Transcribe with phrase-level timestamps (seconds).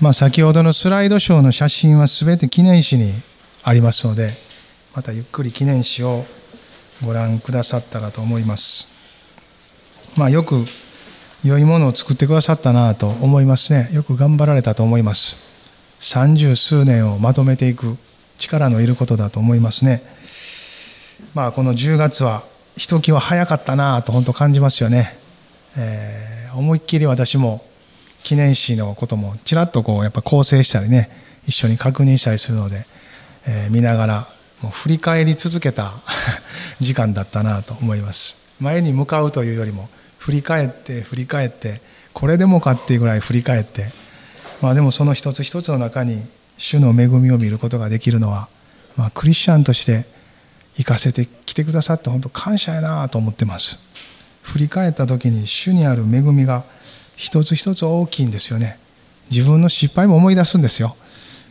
[0.00, 3.12] まあ、先ほどのスライドショーの写真は全て記念誌に
[3.64, 4.30] ありますので
[4.94, 6.24] またゆっくり記念誌を
[7.04, 8.88] ご覧くださったらと思います。
[10.16, 10.64] まあ、よく
[11.44, 13.90] 良いものを作ってくださったなと思いますね。
[13.92, 15.36] よく頑張られたと思います。
[16.00, 17.96] 三十数年をまとめていく
[18.38, 20.02] 力のいることだと思いますね。
[21.34, 22.44] まあ、この10月は
[22.76, 25.18] ひときわ早かったなと本当感じますよね。
[25.76, 27.64] えー、思いっきり私も
[28.28, 31.08] 記念誌のこともちらっとこうやっぱ構成したりね
[31.46, 32.84] 一緒に確認したりするので、
[33.46, 34.28] えー、見ながら
[34.60, 35.94] もう振り返り続けた
[36.78, 38.36] 時間だったなと思います。
[38.60, 41.80] 前に向かうというよりも振り返って振り返って
[42.12, 43.90] これでもかっていうぐらい振り返って
[44.60, 46.22] まあでもその一つ一つの中に
[46.58, 48.48] 主の恵みを見ることができるのは、
[48.94, 50.04] まあ、クリスチャンとして
[50.76, 53.78] 生かせてきてくださって本当感謝やなと思ってます。
[54.42, 56.64] 振り返った時に主にある恵みが
[57.18, 58.78] 一つ一つ大きいんですよね。
[59.28, 60.96] 自分の失敗も思い出すんですよ。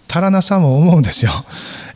[0.08, 1.32] 足らなさも思うんですよ。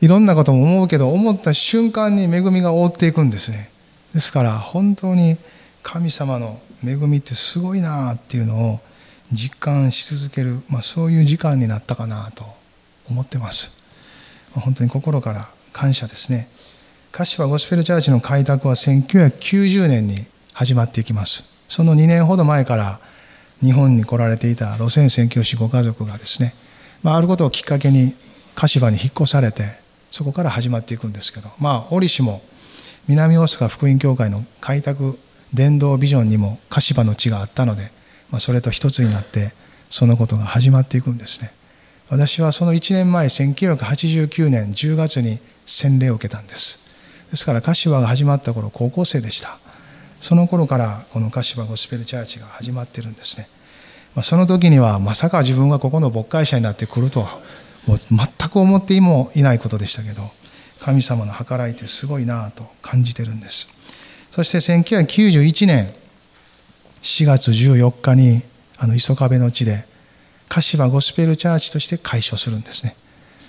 [0.01, 3.69] いろんなことも思うけど思った瞬間に恵みが覆っていくんですね。
[4.13, 5.37] ですから本当に
[5.83, 8.79] 神様の恵みってすごいなっていうのを
[9.31, 12.43] 実感し続ける、まあ、そういう時間になったかなと
[13.09, 13.71] 思ってます。
[14.51, 16.49] 本当に心から感謝ですね。
[17.13, 21.45] 柏ゴスペルチャーチの開拓は1990年に始まっていきます。
[21.69, 22.99] その2年ほど前から
[23.63, 26.53] 日本に来られていた路線宣教師ご家族がですね、
[27.03, 28.15] まあ、あることをきっかけに
[28.55, 32.41] 柏に引っ越されてそこから始まっていくんですけどまあ折しも
[33.07, 35.17] 南大阪福音教会の開拓
[35.53, 37.91] 伝道ビジョンにも柏の地があったので、
[38.29, 39.53] まあ、それと一つになって
[39.89, 41.51] そのことが始まっていくんですね。
[42.09, 46.79] 私はその1年前1989年10月に洗礼を受けたんです。
[47.31, 49.57] ですから柏が始まった頃高校生でした。
[50.21, 53.49] その頃からこの柏ゴスペルチャーチが始まってるんですね。
[54.15, 57.39] まあ、その時にはまさか自分がここの牧会者になってくるとは
[57.87, 60.21] もう全く思ってもいないことでしたけど
[60.79, 63.67] 神様の計らいってすごいなと感じてるんです。
[64.31, 65.93] そして1991年
[67.01, 68.43] 4月14日に
[68.77, 69.85] あの磯壁の地で
[70.49, 72.95] 柏ゴスペルチャーチとして開所するんですね。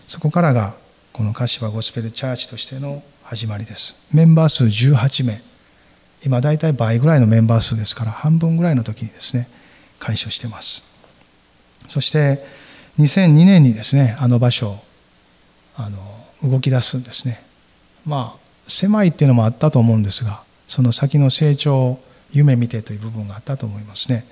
[0.07, 0.75] そこからが
[1.13, 3.97] この柏ゴスペルチャーチとしての始まりです。
[4.13, 5.52] メンバー数18名。
[6.25, 9.49] 今大体倍ぐらいのメンバー数ですから半分ぐらいの時にですね
[9.99, 10.85] 解消してます。
[11.89, 12.45] そして
[12.99, 14.79] 2002年にですねあの場所
[15.77, 15.99] あの
[16.49, 17.43] 動き出すんですね。
[18.07, 24.25] まあ狭いっていうのもあったと思うんですがその先の成長を夢見てという部分があったと思いますね。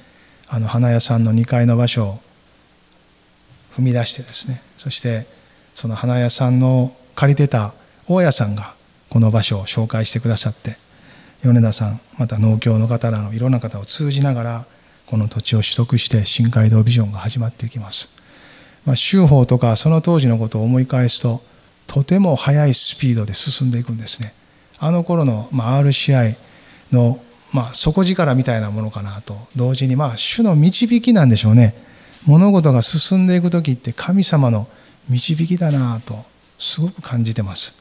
[0.49, 2.21] あの花屋さんの2階の場所を
[3.73, 5.27] 踏み出してですねそして
[5.75, 7.73] その花屋さんの借りてた
[8.09, 8.75] 大家さんが
[9.09, 10.77] この場所を紹介してくださって
[11.43, 14.67] 米田さんまた農協の方らのいろんな方を通じながら
[15.07, 18.09] この土地を取得して新街道ビジョンが始まっていきます。
[18.85, 21.43] まあ、州法とかその当時のことを思い返すと
[21.87, 24.33] とても速いスピードで進んでいくんですね。
[24.79, 26.37] あの頃の、まあ、RCI
[26.93, 27.21] の、
[27.53, 31.75] まあ、底力みたいなものかなと同時にまあ主の導きなんでしょうね。
[32.27, 34.69] 物事が進んでいく時って神様の
[35.09, 36.25] 導きだなと
[36.59, 37.75] すごく感じてます。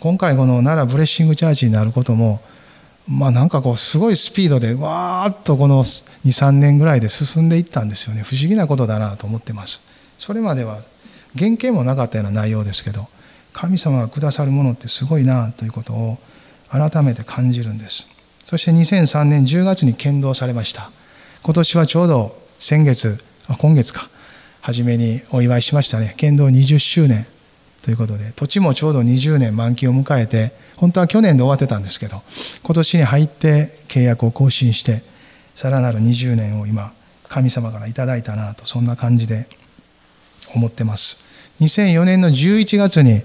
[0.00, 2.40] 今回この奈良ブレッシングチャーチになることも
[3.10, 8.22] まあなんかこうすごいスピードでわーっとこの23年ぐらいで進んでいったんですよね。
[8.22, 9.80] 不思議なことだなと思ってます。
[10.18, 10.78] それまでは
[11.36, 13.08] 原型もなかったような内容ですけど
[13.52, 16.18] 神様がくださるものってすごいなということを
[16.70, 18.06] 改めて感じるんです。
[18.46, 20.92] そして2003年10月に剣道されました。
[21.42, 23.18] 今年はちょうど先月
[23.48, 24.08] あ今月か。
[24.60, 26.14] 初めにお祝いしましたね。
[26.16, 27.26] 剣道20周年。
[27.82, 32.22] ということで土地もちょうど20年満期を迎えて本当は去年で終わってたんですけど
[32.62, 35.02] 今年に入って契約を更新して
[35.54, 36.92] さらなる20年を今
[37.28, 39.46] 神様からいただいたなとそんな感じで
[40.54, 41.18] 思ってます。
[41.60, 43.22] 2004年の11月に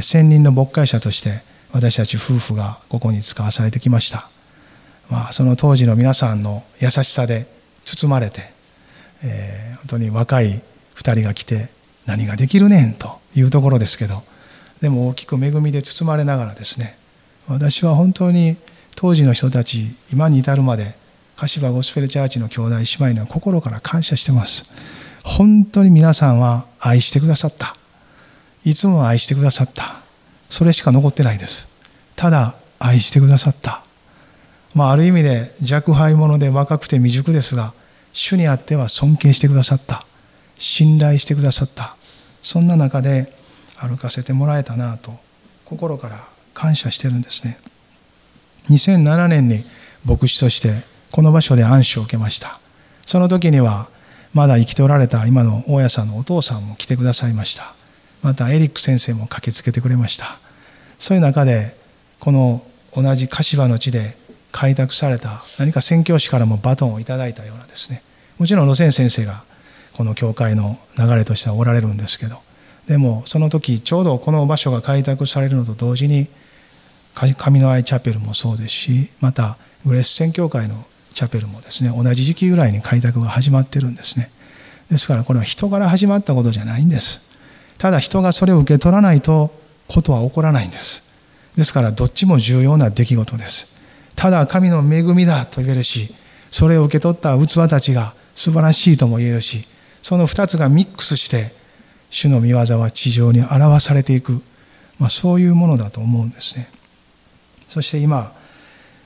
[0.00, 1.42] 専任の牧会者として
[1.72, 4.28] 私たち夫婦がここに使わされてきました、
[5.10, 7.46] まあ、その当時の皆さんの優しさで
[7.84, 8.42] 包まれて、
[9.24, 10.62] えー、本当に若い
[10.94, 11.68] 2人が来て
[12.06, 14.22] 何ができるねんというところですけど
[14.80, 16.98] でも大きく恵みで包まれながらですね
[17.48, 18.56] 私は本当に
[18.96, 20.94] 当時の人たち今に至るまで
[21.36, 24.64] 柏ゴスペルチャーチの兄弟姉妹には心から感謝してます。
[25.24, 27.76] 本当に皆さんは愛してくださった。
[28.64, 30.00] いつも愛してくださった。
[30.48, 31.66] それしか残ってないです。
[32.14, 33.82] ただ愛してくださった。
[34.74, 37.74] まあある意味で若輩者で若くて未熟ですが
[38.12, 40.06] 主にあっては尊敬してくださった。
[40.56, 41.96] 信頼してくださった。
[42.42, 43.32] そんな中で
[43.76, 45.12] 歩かせてもらえたなと
[45.64, 47.58] 心から感謝してるんですね。
[48.68, 49.64] 2007年に
[50.04, 52.58] 牧師としてこの場所で暗視を受けました。
[53.06, 53.88] その時には
[54.32, 57.74] まだ生きておられた今の大家さんのお父さんも来てくださいました。
[58.22, 60.38] またエリック先生も駆けつけてくれました。
[60.98, 61.76] そういう中で
[62.20, 62.64] この
[62.94, 64.16] 同じ柏の地で
[64.50, 68.02] 開拓された何か宣教師からもバトンをいただいたようなですね。
[68.38, 69.44] もちろん路線先生が
[69.96, 72.40] この教会の流れとしてはおられるんですけど
[72.86, 76.28] でもその時ちょうどこの場所が開拓されるのと同時に
[77.14, 79.56] 神の愛チャペルもそうですしまた
[79.86, 84.30] グレス宣教会のチャペルもですね同じ時期ぐらいに開拓が始まってるんですね。
[84.90, 87.20] ですからこれは人から始まったことじゃないんです。
[87.78, 89.54] ただ人がそれを受け取らないと
[89.88, 91.04] ことは起こらないんです。
[91.56, 93.74] ですからどっちも重要な出来事です。
[94.16, 96.14] ただ神の恵みだと言えるし
[96.50, 99.66] それを受け取った器たちが素晴らしいとも言えるし
[100.04, 101.50] その2つがミックスして
[102.10, 104.42] 主の御業は地上に表されていく、
[104.98, 106.68] まあ、そういうものだと思うんですね。
[107.68, 108.34] そして今、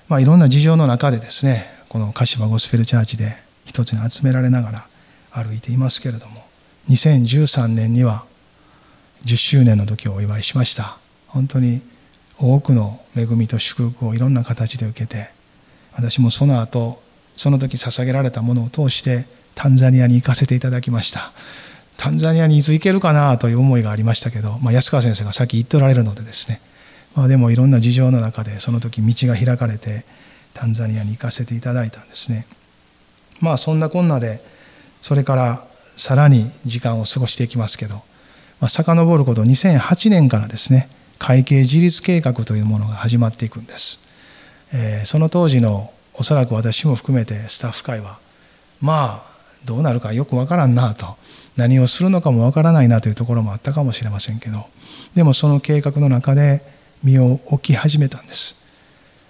[0.08, 4.86] まあ、いろんな事情の中でですねこの鹿島ゴスペルチャーチで一つに集められながら
[5.30, 6.44] 歩いていますけれども
[6.88, 8.24] 2013年には
[9.24, 10.98] 10周年の時をお祝いしました。
[11.28, 11.80] 本当に
[12.40, 15.30] 多くの恵みと祝福をいろんな形で受けて
[15.94, 17.00] 私もその後
[17.36, 19.26] その時捧げられたものを通して
[19.58, 21.32] タンザニアに行かせていただきました。
[21.96, 26.60] タンザニアにいつ行けるかなという思いがありましたけど、まあ、安川先生が先行っておられるのでですね、
[27.16, 30.04] まあ、でもいろんな事情の中でその時道が開かれて
[30.54, 32.46] タンザニアに行かせていただいたんですね。
[33.40, 34.40] まあそんなこんなで
[35.02, 35.64] それから
[35.96, 37.96] さらに時間を過ごしていきますけど、
[38.60, 40.88] まあ、遡ること2008年からですね
[41.18, 43.98] 会計自立計画というものが始まっていくんです、
[44.72, 48.20] えー、その当時のおそらく私も含めてスタッフ会は
[48.80, 49.37] まあ
[49.68, 51.16] どうなるかよくわからんなと。
[51.56, 54.66] 何をするのかもわからないなというところもあったかもしれませんけど。
[55.14, 56.62] でもその計画の中で
[57.02, 58.56] 身を置き始めたんです。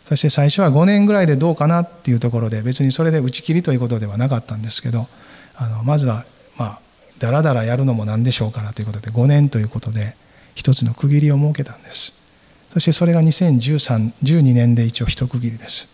[0.08, 5.06] そして最初は5年ぐらいでどうかなっていうところで別にそれで打ち切りということではなかったんですけど
[5.54, 6.24] あのまずは
[6.56, 6.80] まあ
[7.18, 10.16] だらだらやるのも何でしょうかなということで5年ということで
[10.54, 12.14] 一つの区切りを設けたんです。
[12.72, 15.88] そしてそれが201312年で一応一区切りです。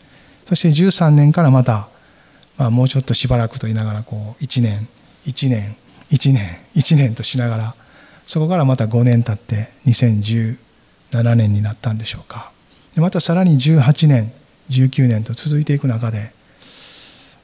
[0.46, 1.88] そして13年からまた、
[2.56, 4.88] まあ、もうちょっとしばらくと言いながらこう1年
[5.26, 5.76] 1年
[6.10, 7.74] 1年1年としながら
[8.26, 12.50] そこからまた5年経って2017年になったんでしょうか。
[12.94, 14.32] でまたさらに18年
[14.70, 16.32] 19年と続いていく中で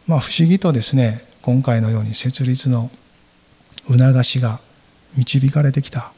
[0.07, 2.91] まあ不思議とですね今回のように設立の
[3.89, 4.61] 促しが
[5.17, 6.13] 導かれてきた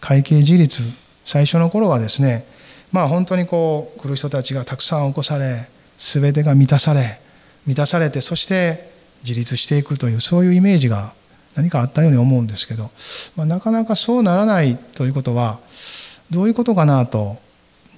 [0.00, 0.82] 会計自立
[1.24, 2.44] 最初の頃はですね
[2.90, 5.68] まあ本当にこう来る人たちがたくさん起こされ
[5.98, 7.21] 全てが満たされ
[7.66, 8.90] 満たされてそして
[9.22, 11.12] 自立していくというそういうイメージが
[11.54, 12.90] 何かあったように思うんですけど、
[13.36, 15.60] まあ、なかなかそうならないということは
[16.30, 17.36] どういうことかなと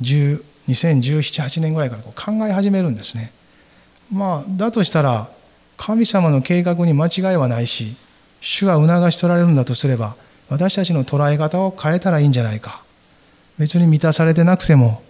[0.02, 3.32] 201718年ぐらいからこう考え始めるんですね。
[4.12, 5.28] まあ、だとしたら
[5.76, 7.96] 神様の計画に間違いはないし
[8.40, 10.14] 主が促し取られるんだとすれば
[10.49, 12.82] 私たちの捉え方を変えたらいいんじゃないか
[13.58, 15.02] 別に満たされてなくても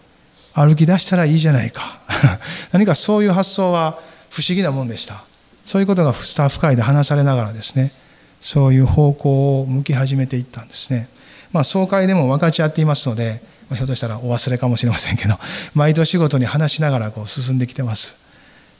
[0.53, 1.99] 歩き出したらいいじゃないか
[2.73, 3.99] 何かそういう発想は
[4.35, 5.23] 不思議なもんでした。
[5.65, 7.93] そういうことがスタッフ会で話されながらですね
[8.41, 11.09] そういう方向を向き始めていったんですね。
[11.53, 13.41] まあ総会でも分かち合っていますので
[13.73, 15.39] ひょっとしたらお忘れかもしれませんけど
[15.73, 18.17] 毎年ごとに話しながらこう進んできてます。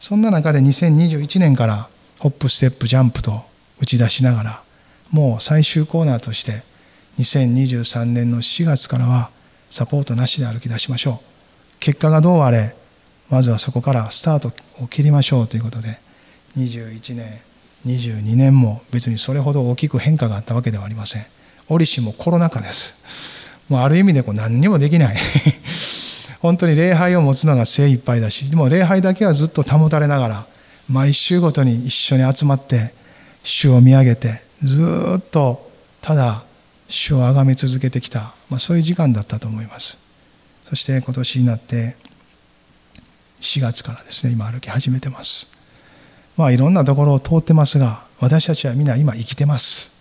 [0.01, 3.45] そんな中で2021年からホップステップジャンプと
[3.81, 4.63] 打ち出しながら
[5.11, 6.63] もう最終コーナーとして
[7.21, 9.31] 2023年の4月からは
[9.71, 11.79] サポートなしで歩き出しましょう。
[11.79, 12.75] 結果がどうあれ
[13.31, 14.53] まずはそこからスタート
[14.83, 15.99] を切りましょうということで
[16.57, 17.41] 21年
[17.87, 21.27] 22年も別にそれほど大きく変化があったわけではありません。
[21.69, 22.95] 折しもコロナ禍です。
[23.69, 25.17] もうある意味でこう何にもできない。
[26.41, 30.47] 本当に礼拝を持つのが精一杯だしでも礼拝だけはずっと保たれながら
[30.91, 32.93] 毎週ごとに一緒に集まって
[33.43, 34.83] 主を見上げてず
[35.19, 35.71] っと
[36.03, 36.43] ただ
[36.87, 39.97] 主を崇め続けてきた、まあ、そういう時間だったと思います。
[40.65, 41.97] そして今年になって
[43.45, 45.49] 4月からですね今歩き始めてます。
[46.37, 49.93] まあいろんなところを通ってますが私たちは皆今生きてます。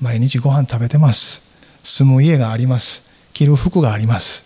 [0.00, 1.42] 毎日ご飯食べてます。
[1.82, 3.02] 住む家があります。
[3.32, 4.44] 着る服があります。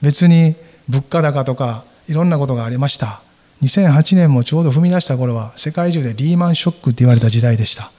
[0.00, 0.54] 別に
[0.88, 3.20] 物価高とかいろんなことがありました。
[3.62, 7.90] 2008年もちょうど踏み出した頃は世界中でリーマンショックって言われた時代でした。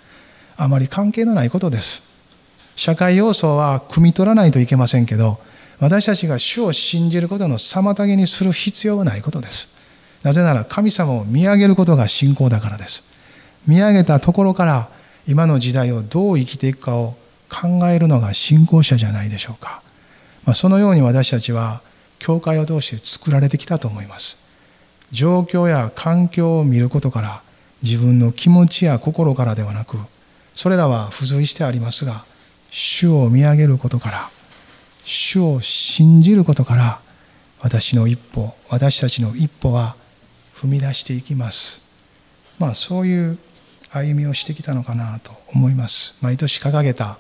[0.58, 2.01] あまり関係のないことです。
[2.75, 5.39] 社会要素は汲み取らないといけませんけど
[5.79, 9.70] 私たちが主を信じることの妨げにする必要はないことです。
[10.24, 13.03] なぜなら神様を見上げることが信仰だからです。
[13.67, 14.89] 見上げたところから
[15.27, 17.15] 今の時代をどう生きていくかを
[17.50, 19.82] 考えるのが信仰者じゃないでしょうか、
[20.46, 21.82] まあ、そのように私たちは
[22.20, 24.38] 教会を通して作られてきたと思います。
[25.12, 27.41] 状況や環境を見ることから
[27.84, 29.98] 自分の気持ちや心からではなく
[30.55, 32.25] それらは付随してありますが
[32.72, 34.29] 主を見上げることから
[35.05, 37.00] 主を信じることから
[37.62, 39.95] 私の一歩私たちの一歩は
[40.55, 41.81] 踏み出していきます。
[42.59, 43.38] まあそういう
[43.91, 46.17] 歩みをしてきたのかなと思います。
[46.21, 47.17] 毎年掲げた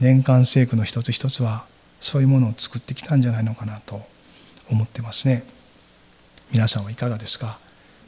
[0.00, 1.64] 年間聖句の一つ一つは
[2.00, 4.00] そういうものを作ってきたんじゃないのかなと
[4.70, 5.44] 思ってますね。
[6.52, 7.58] 皆さんはいかがですか？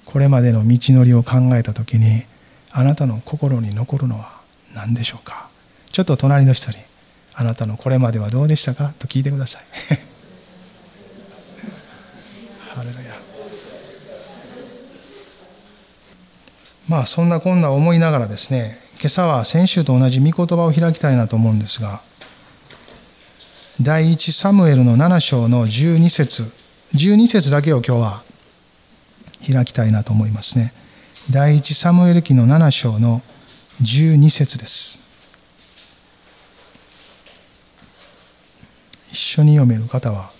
[0.04, 2.24] これまでの道のりを考えた時に
[2.70, 4.40] あなたの心に残るのは
[4.74, 5.48] 何でしょうか？
[5.92, 6.78] ちょっと隣の人に
[7.34, 9.62] 「あなたのこれまではどうでしたか?」と聞いてください。
[12.74, 13.14] ハレルヤ。
[16.88, 22.00] まあそんなこんな思いながらですね今朝は先週と同じ御言葉を開きたいなと思うんですが
[23.80, 26.50] 第一サムエルの7章の12節
[26.94, 28.22] 12節だけを今日は
[29.50, 30.72] 開きたいなと思いますね。
[31.30, 33.22] 第一サムエル記の7章の
[33.82, 35.00] 12節です。
[39.12, 40.30] 一緒に読める方は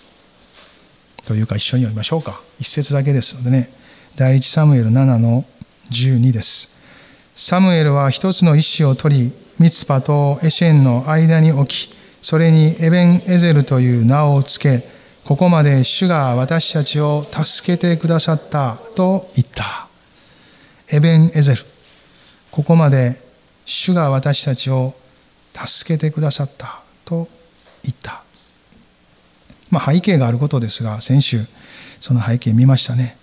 [1.25, 2.41] というか一緒に読みましょうか。
[2.59, 3.69] 一節だけですのでね。
[4.15, 5.45] 第一サムエル7の
[5.91, 6.77] 12です。
[7.35, 14.87] サムエルは一つの石を取りミツパとエシェンの間に置きそれにエベン・エゼルという名を付け
[15.25, 19.87] ここまで主が私たちを助けてくださったと言った。
[20.89, 21.63] エベン・エゼル。
[22.51, 23.21] ここまで
[23.65, 24.93] 主が私たちを
[25.53, 27.27] 助けてくださったと
[27.83, 28.22] 言った。
[29.73, 31.45] まあ背景があることですが先週
[31.99, 33.17] その背景見ましたね。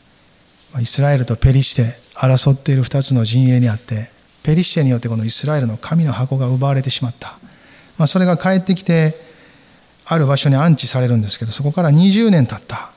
[0.81, 4.11] イスラエルとペリシテ争っている2つの陣営にあって
[4.43, 7.39] ペリシテによってこのイスラエルの神の箱が奪われてしまった、
[7.99, 9.17] まあ、それが帰ってきて
[10.05, 12.91] ある場所に安置されるんですけどそこから20年経った。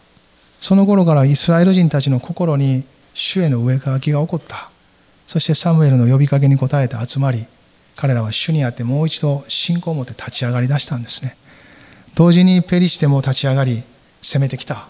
[0.62, 2.84] その頃からイスラエル人たちの心に
[3.14, 4.70] 主への上書きが起こった。
[5.28, 7.46] そしてサムエルの呼びかけに応えて集まり
[7.96, 11.36] 彼らは主にあってもう一度信仰を持って立ち上がりだしたんですね。
[12.16, 13.84] 同時にペリシテも立ち上がり
[14.22, 14.88] 攻めてきた。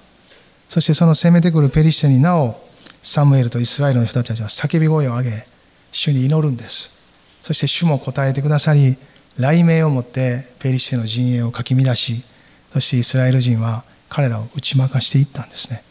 [0.68, 2.60] そしてその攻めてくるペリシテになお
[3.01, 5.46] サムエルとイスラエルの人たちは叫び声を上げ
[5.92, 6.92] 主に祈るんです。
[7.42, 8.98] そして主も答えてくださり
[9.36, 12.24] 雷鳴をもってペリシテの陣営をかき乱し
[12.72, 15.84] そしてイスラエル人は彼らを打ち負かしていったんですね。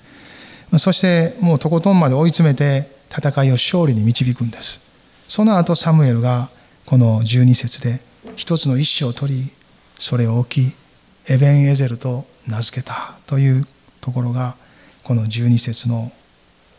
[0.79, 4.81] そしてもうとことんまで追い詰めて戦いを勝利に導くんです。
[5.29, 6.51] その後サムエルが
[6.87, 8.01] この12節で
[8.37, 9.51] 一つの一子を取り
[9.99, 10.82] それを置き
[11.29, 13.67] エベン・エゼルと名付けたという
[14.00, 14.57] ところが
[15.05, 16.12] この12節の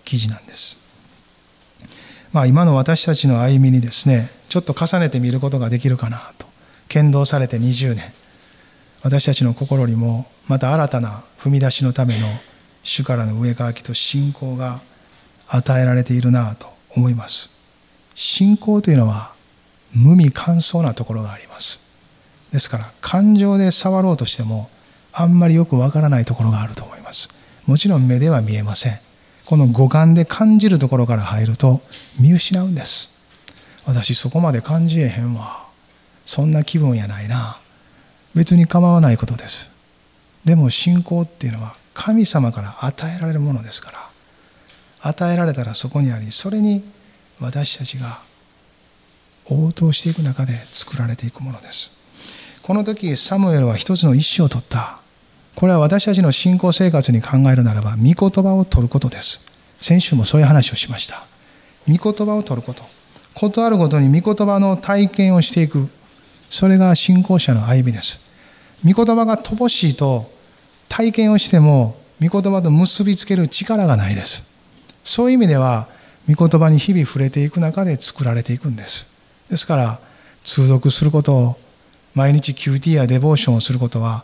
[0.05, 0.79] 記事なんです。
[2.31, 6.47] まあ、今の私たちの歩みにですねちょっと重ねてみることができるかなと。
[6.87, 8.13] 剣道されて20年。
[9.01, 12.27] 私たちの心にもまた新たな踏み出しのための
[12.83, 14.81] 主からの上書きと信仰が
[15.47, 17.49] 与えられているなと思います。
[18.15, 19.33] 信仰というのは
[19.93, 21.82] 無味乾燥なところがあります。
[22.53, 24.69] ですから感情で触ろうとしても
[25.11, 27.27] あんまりよくわからないところがあると思います。
[27.65, 28.99] もちろん目では見えません。
[29.45, 31.81] この五感で感じるところから入ると
[32.19, 33.09] 見失うんです。
[33.85, 35.65] 私そこまで感じえへんわ。
[36.25, 37.57] そんな気分やないな。
[38.35, 39.69] 別に構わないことです。
[40.45, 44.09] でも信仰っていうのは神様から与えられるものですから。
[45.01, 46.83] 与えられたらそこにありそれに
[47.39, 48.21] 私たちが
[49.45, 52.02] 応答していく中で作られていくものです。
[52.63, 54.99] この時サムエルは一つの意思を取った。
[55.53, 59.41] これは私たちの信仰生活に考えるならば御言葉を取ることです。
[59.81, 61.25] 先週もそういう話をしました。
[61.89, 62.83] 御言葉を取ること。
[63.35, 65.89] 事あるごとに御言葉の体験をしていく。
[66.49, 68.21] それが信仰者の歩みです。
[68.85, 70.31] 御言葉が乏しいと
[70.87, 74.41] 体験をしても御言葉と結びつける力がないです。
[75.03, 75.89] そういう意味では
[76.33, 79.05] 御言葉に日々触れていく中で作られていくんです。
[79.49, 79.99] ですから
[80.45, 81.61] 通読すること
[82.13, 84.23] 毎日 QT やデボーションをすることは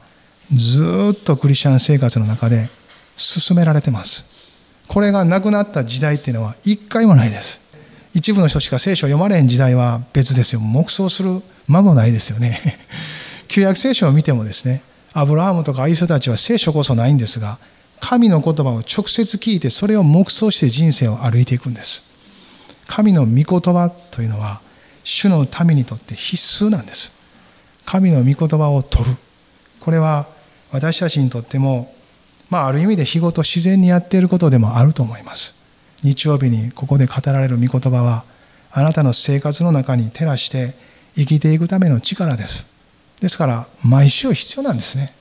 [0.54, 2.70] ずっとクリスチャン生活の中で
[3.16, 4.26] 進められてます。
[4.88, 7.60] これがなくなった時代っていうのは一回もないです。
[8.16, 10.60] 一部の人しか聖書を読まれへん時代は別ですよ。
[10.60, 12.80] 黙想する間もないですよね。
[13.48, 14.82] 旧約聖書を見てもですね
[15.14, 17.58] アブラハムとかああいう人たちは聖書こそないんですが
[18.00, 22.04] 神の言葉を直接聞いてそれを黙想して人生を歩いていくんです。
[22.88, 24.62] 神の御言葉というのは
[25.04, 27.19] 主の民にとって必須なんです。
[27.90, 29.16] 神の御言葉を取る。
[29.80, 30.28] これは
[30.72, 31.92] 私たちにとっても、
[32.52, 35.56] まあ、ある意味で日ごと自然にやっていることでもあると思います。
[36.04, 38.26] 日曜日にここで語られる御言葉は
[38.72, 40.76] あなたの生活の中に照らして
[41.16, 42.68] 生きていくための力です。
[43.22, 45.12] ですから毎週必要なんですね。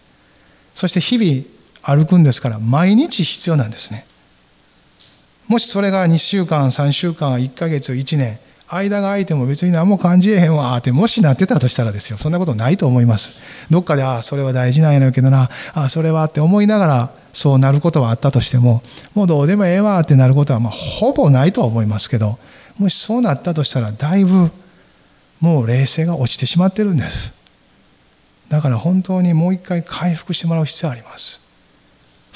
[0.74, 4.04] そして日々歩くんですから毎日必要なんですね。
[5.46, 12.18] もしそれが2週間3週間1ヶ月1年間が空いても別に何も感じえへんわってもしなってたとしたらですよ。
[12.18, 13.32] そんなことないと思います。
[13.70, 18.82] どっかでああそれは大事なんやろうけどなあそれはって思いながらそうなることはあったとしても
[19.14, 22.38] もうどうでもええわってなることはまあほぼないとは思いますけど
[22.78, 24.50] もしそうなったとしたらだいぶ
[25.40, 27.32] もう冷静が落ちてしまってるんです。
[28.48, 31.47] だから本当にもう一回回復してもらう必要あります。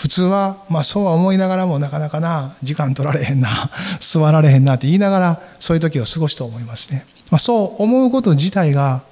[0.02, 9.02] 普通は、まあ、そうは思いながらもなかなかな時間取られへんな 座られへんなって言いながらそういう時を過ごすと思いますね、まあ、そう思うこと自体が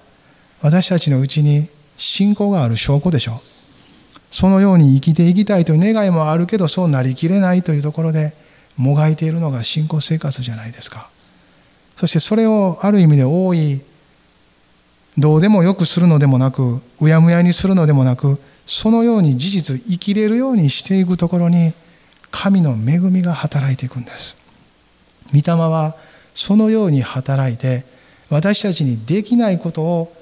[0.62, 3.40] 私たちのうちに信仰がある証拠でしょ。
[3.40, 8.34] うそのように生きていきたいという願いもあるけどそうなりきれないというところで
[8.76, 11.08] もがいているのが信仰生活じゃないですか。
[11.94, 13.80] そしてそれをある意味で多い
[15.16, 18.40] どうでもよくするのでもなくうやむやにするのでもなく
[18.70, 21.72] そのように事実生きれるようにしていくところに
[22.30, 24.36] 神の恵みが働いていくんです。
[25.32, 25.96] 御霊は
[26.36, 27.84] そのように働いて
[28.28, 30.14] 私たちにできないことを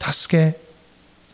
[0.00, 0.58] 助け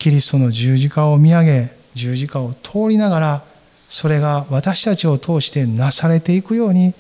[0.00, 3.44] キリストの十字架を見上げ十字架を通りながら
[3.88, 6.92] それが私たちを通してなされていくように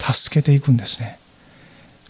[0.00, 1.20] 助けていくんですね。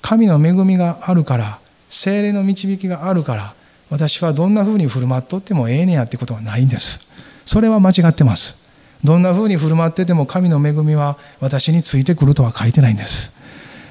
[0.00, 1.58] 神の恵みがあるから
[1.90, 3.54] 精霊の導きがあるから
[3.90, 7.00] 私はどんなふうに振る舞っとってもええねやってことはないんです。
[7.46, 8.56] それは間違ってます。
[9.04, 13.30] どんなふうに振る舞ってても神の恵みは私についてくるとは書いてないんです。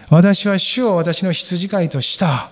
[0.09, 2.51] 私は主を私の羊飼いとした。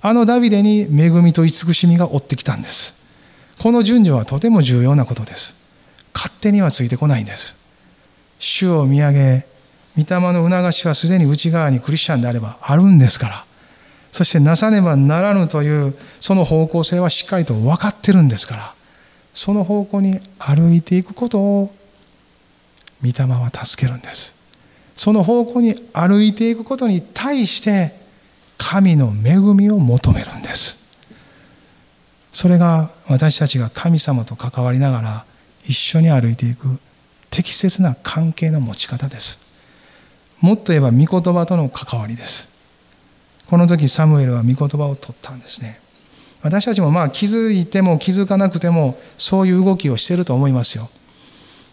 [0.00, 2.94] あのダビデに恵みと慈しみが追ってきたんです。
[3.58, 5.54] この順序はとても重要なことです。
[6.14, 7.56] 勝手にはついてこないんです。
[8.38, 9.46] 主を見上げ
[9.96, 13.44] 御霊の促しはすでに内側にクリスチャンであればあるんですから。
[14.14, 18.74] そしてなさねばならぬというその方向性はしっかりと分かってるんですから
[19.34, 21.74] その方向に歩いていくことを
[23.02, 24.32] 御霊は助けるんです。
[24.96, 27.92] その方向に歩いていくことに対して
[28.56, 30.78] 神の恵みを求めるんです。
[32.30, 35.24] それが私たちが神様と関わりながら
[35.64, 36.78] 一緒に歩いていく
[37.30, 39.40] 適切な関係の持ち方です。
[40.38, 42.53] もっと言えば御言葉との関わりです。
[43.48, 45.80] この時サムエルは御言葉を取ったんですね。
[46.42, 50.90] 私たちもまあ気づいても気づかなくてもそういう動きをしていると思いますよ。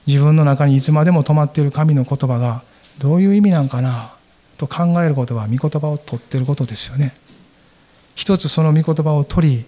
[0.07, 2.63] 自分の中にいつまでも止まっている神の言葉が
[2.97, 4.13] どういう意味なんかな
[4.57, 7.13] と考えることは御言葉を取っていることですよね。
[8.15, 9.65] 一つその御言葉を取り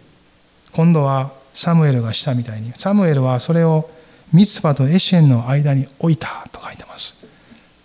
[0.72, 3.90] 今度はサムエルがしたみたいにサムエルはそれを
[4.32, 7.16] ミツバとエシェンの間に置いたと書いてます。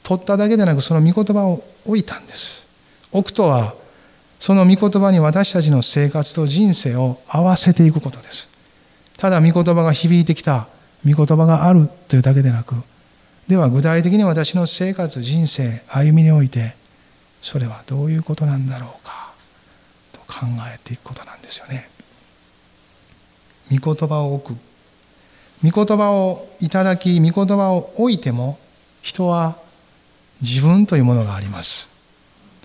[0.02, 2.66] 取っただけでなくその御言葉を置いたんです。
[3.12, 3.74] 置くとは
[4.38, 8.48] その御言葉に私たちの生活と人生を合わせていくことです。
[9.16, 10.68] ただ御言葉が響いてきた、
[11.04, 12.74] 御言葉があるというだけでなく、
[13.48, 16.76] では具体的に私の生活、人生、歩みにおいて、
[17.42, 19.32] それはどういうことなんだろうか、
[20.12, 21.88] と考えていくことなんですよね。
[23.72, 24.58] 御言葉を置く。
[25.64, 28.58] 御言葉をいただき、御言葉を置いても、
[29.02, 29.56] 人は
[30.40, 31.88] 自分というものがあります。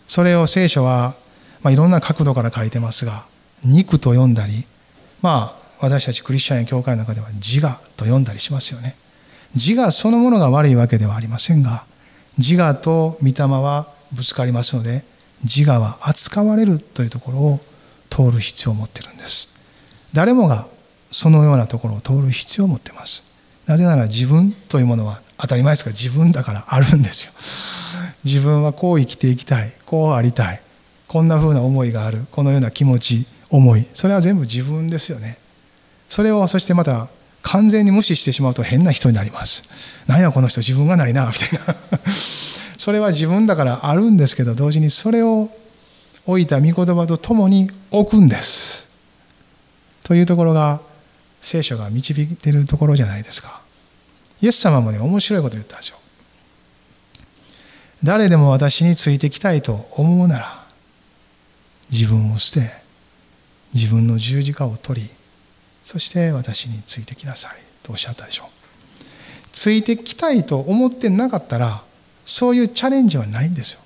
[0.07, 1.15] それを聖書は
[1.63, 3.25] まあ、いろんな角度から書いてますが
[3.63, 4.65] 肉と読んだり
[5.21, 8.95] まあ私たちクリスチャンや教会の中では自我と読んだりしますよね。
[9.53, 11.83] 自我そのものが悪いわけではありませんが
[12.37, 15.03] 自我と御霊はぶつかりますので
[15.43, 17.59] 自我は扱われるというところを
[18.09, 19.49] 通る必要を持ってるんです。
[20.13, 20.67] 誰もが
[21.11, 23.23] そのようなところを通る必要を持ってます。
[23.65, 27.33] なぜなら自分というものは当たり前ですが自分だからあるんですよ。
[28.23, 30.61] 自分はこう生きていきたいこうありたい
[31.13, 32.25] こんな風な思いがある。
[32.31, 33.85] このような気持ち思い。
[33.93, 35.37] それは全部自分ですよね。
[36.09, 37.07] それをそしてまた
[37.43, 39.63] 完全に無視してしまうと変な人になります。
[40.07, 41.75] 何やこの人自分がないなみたいな。
[42.79, 45.51] それは自分だからあるんですけど同時にそれを
[46.25, 48.87] 置いた御言葉と共に置くんです。
[50.03, 50.81] というところが
[51.41, 53.61] 聖書が導いてるところじゃないですか。
[54.41, 55.99] イエス様もね面白いこと言ったんですよ。
[58.03, 60.62] 誰でも私についてきたいと思うなら
[61.93, 62.71] 自分を捨て
[63.73, 65.09] 自分の十字架を取り
[65.85, 67.51] そして私についてきなさい
[67.83, 68.47] とおっしゃったでしょう。
[69.51, 71.83] ついてきたいと思ってなかったら
[72.25, 73.81] そういうチャレンジはないんですよ。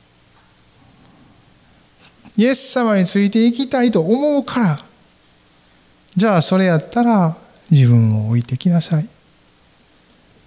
[2.37, 4.85] イエス様についていきたいと思うから
[6.15, 7.35] じゃあそれやったら
[7.69, 9.09] 自分を置いてきなさい。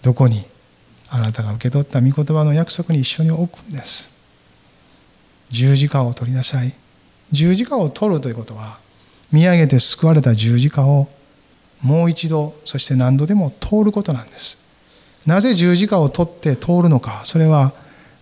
[0.03, 0.47] どこに
[1.11, 4.11] あなたが受け取った御言葉の約束に一緒に置くんです。
[5.51, 6.73] 十字架を取りなさい。
[7.33, 8.79] 十字架を取るということは
[9.33, 11.09] 見上げて救われた十字架を
[11.83, 14.59] もう一度そして何度でも通ることなんです。
[15.27, 17.73] なぜ十字架を取って通るのかそれは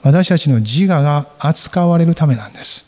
[0.03, 2.87] 私たちの自我が扱われるためなんです。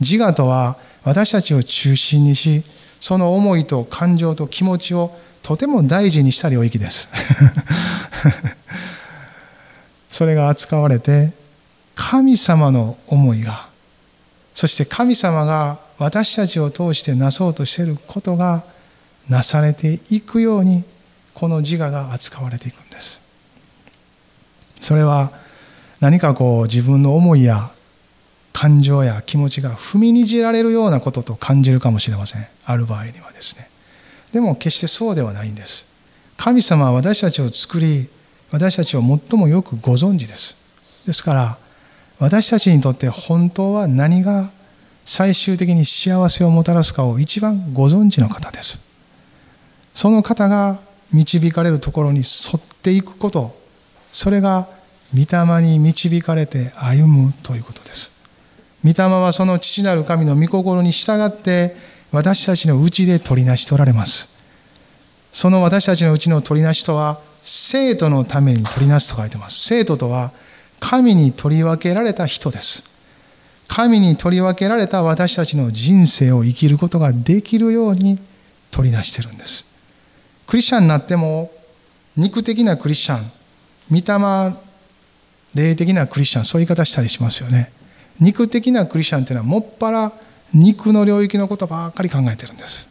[0.00, 2.62] 自我とは私たちを中心にし
[3.00, 7.08] その思いと感情と気持ちをとても大事にした領域です。
[10.10, 11.32] それが扱われて
[11.94, 13.67] 神様の思いが
[14.58, 18.64] そして神様が私たちを通してなそうとしていることが
[19.28, 20.82] なされていくように
[21.32, 23.20] この自我が扱われていくんです。
[24.80, 25.30] それは
[26.00, 27.70] 何かこう自分の思いや
[28.52, 32.46] 感情や気持ちが踏みにじられるようなことと感じるかもしれません。
[32.64, 33.70] ある場合にはですね。
[34.32, 35.86] でも決してそうではないんです。
[36.36, 38.08] 神様は私たちを作り
[38.50, 40.56] 私たちを最もよくご存知です。
[41.06, 41.58] ですから
[42.18, 44.50] 私たちにとって本当は何が
[45.04, 48.80] 最終的に幸せをもたらすかを一番ご存知の方です。
[49.94, 50.80] その方が
[51.12, 52.24] 導かれるところに沿
[52.56, 53.58] っていくこと
[54.12, 54.68] それが
[55.14, 58.12] 御霊に導かれて歩むということです。
[58.84, 61.76] 御霊はその父なる神の御心に従って
[62.12, 64.28] 私たちのうちで取りなし取られます。
[65.32, 69.66] その私たちのうちの取りなしとは生徒のために取りなすと書いてます。
[69.66, 70.32] 生徒とは
[70.80, 72.84] 神に取り分けられた人です。
[73.68, 78.18] 神に取り分けられた私たちの人生を生きることができるように
[78.70, 79.64] 取りなしてるんです。
[80.46, 81.50] クリスチャンになっても
[82.16, 83.30] 肉的なクリスチャン
[83.90, 84.56] 御霊
[85.54, 87.70] 霊的なクリスチャンそういう言い方したりしますよね。
[88.20, 90.12] 肉的なクリスチャンというのはもっぱら
[90.52, 92.88] 肉の領域のことばっかり考えてるんです。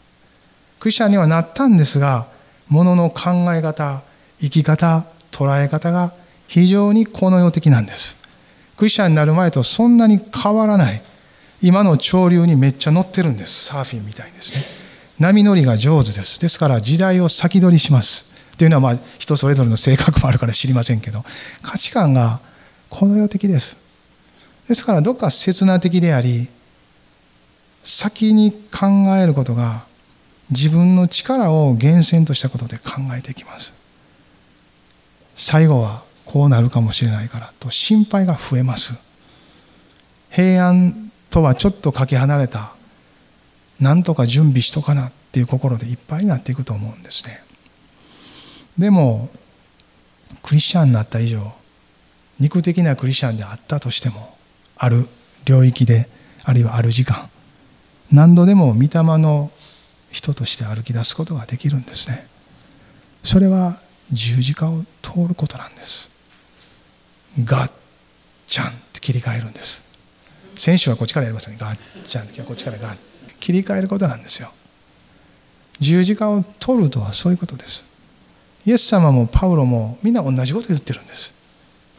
[0.80, 2.28] クリスチャンにはなったんですが
[2.70, 4.02] ものの考え方
[4.40, 6.14] 生き方捉え方が
[6.48, 8.16] 非常にこの世的なんです。
[8.78, 11.02] クリスチャンになる前とそんなに変わらない。
[11.62, 13.66] 今の潮流にめっちゃ乗ってるんです。
[13.66, 14.64] サーフィンみたいですね。
[15.20, 16.40] 波乗りが上手です。
[16.40, 18.32] ですから時代を先取りします。
[18.54, 21.26] っていうのはまあ人それぞれの性格もあるから知りませんけど。
[21.64, 22.40] 価値観が
[22.90, 23.76] この世的です。
[24.68, 26.48] ですからどっか刹那的であり
[27.84, 29.86] 先に考えることが
[30.52, 33.74] 自分の力を源泉としたことで考えていきます。
[35.36, 38.94] 最後はこうなるかもしれないからと心配が増えます。
[40.30, 42.74] 平安とはちょっとかけ離れた
[43.80, 47.42] なんとか準備しとかなっていう心でいっぱいになっていくと思うんですね。
[48.78, 49.30] でも
[50.44, 51.54] クリスチャンになった以上
[52.40, 54.36] 肉的なクリスチャンであったとしても
[54.76, 55.08] ある
[55.46, 56.10] 領域で
[56.44, 57.30] あるいはある時間
[58.12, 59.50] 何度でも御霊の
[60.12, 62.28] 人として歩き出すことができるんですね。
[63.24, 63.80] それは
[64.12, 66.17] 十字架を通ることなんです。
[67.44, 67.72] ガッ
[68.48, 69.82] チャンって切り替えるんです。
[70.58, 72.98] 選手はこっちからやりますねガッチャン今日はこっちからガッ
[73.40, 74.52] 切り替えることなんですよ。
[75.80, 77.86] 十字架を取るとはそういうことです。
[78.66, 81.34] イエス様もパウロもみんな同じこと言ってるんです。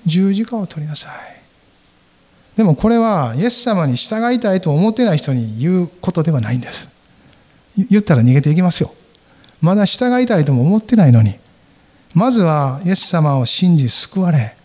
[0.05, 1.38] 十字架を取りなさい。
[2.57, 6.88] でもこれはイエス様に従いたいと思ってない人に言うことではないんです。
[7.88, 8.92] 言ったら逃げていきますよ。
[9.61, 11.37] まだ従いたいとも思ってないのに。
[12.14, 14.58] まずはイエス様を信じ救われ。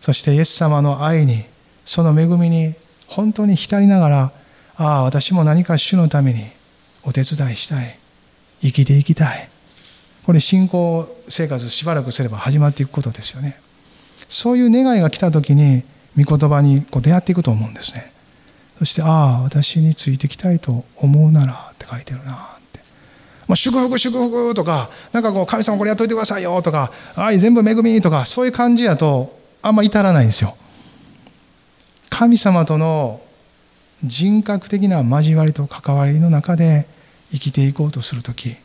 [0.00, 1.44] そしてイエス様の愛に
[1.84, 2.74] その恵みに
[3.06, 4.32] 本当に浸りながら
[4.76, 6.44] ああ私も何か主のために
[7.02, 7.98] お手伝いしたい。
[8.62, 9.48] 生きていきたい。
[10.24, 13.58] これ信仰生活しばらくすれば始まっていくことですよね。
[14.28, 15.84] そういう願いが来た時に
[16.16, 18.12] 御言葉にこう出会っていくと思うんですね。
[18.78, 22.36] そしてああ私についてきたいと思うならって書いてるなっ
[22.72, 22.80] て。
[23.46, 30.56] もう祝福祝福とかなんかこう神様これやっといてくださいよとか愛全部恵みとかそういう感じやとあんま至らないんですよ。
[32.10, 33.20] 神様との
[34.04, 36.86] 人格的な交わりと関わりの中で
[37.30, 38.56] 生きていこうとする時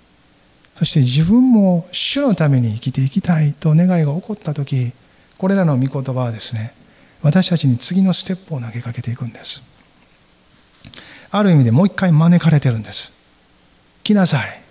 [0.76, 4.94] そして自分も主のために生きていきたいと願いが起こった時
[5.38, 6.74] これらの御言葉はですね
[7.22, 9.62] 私たちに次のステップを投げかけていくんです。
[11.30, 13.14] ある意味でもう一回招かれてるんです。
[14.04, 14.62] 来なさい。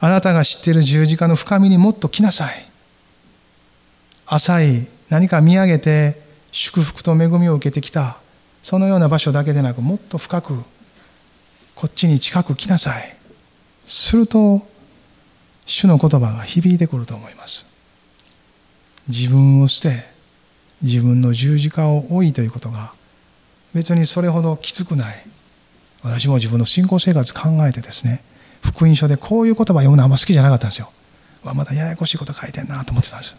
[0.00, 2.66] あなたが知っている十字架の深みにもっと来なさい。
[4.26, 6.20] 浅い何か見上げて
[6.52, 8.18] 祝福と恵みを受けてきた
[8.62, 10.62] そのような場所だけでなくもっと深く
[11.74, 13.16] こっちに近く来なさい
[13.86, 14.66] すると
[15.66, 17.66] 主の言葉が響いてくると思います
[19.08, 20.04] 自分を捨て
[20.82, 22.92] 自分の十字架を追いということが
[23.74, 25.24] 別にそれほどきつくない
[26.02, 28.22] 私も自分の信仰生活考えてですね
[28.62, 30.90] 福音書でこういう言葉読むのあんま好きじゃなかったんですよ。
[31.44, 33.36] まだややこしいこと書いてんなと思ってたんです。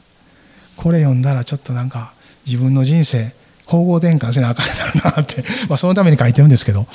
[0.77, 2.13] これ読んだらちょっとなんか
[2.45, 3.33] 自分の人生
[3.65, 4.67] 方向転換せなあかん
[5.01, 6.87] だなって、 まあ、そのために書いてるんですけど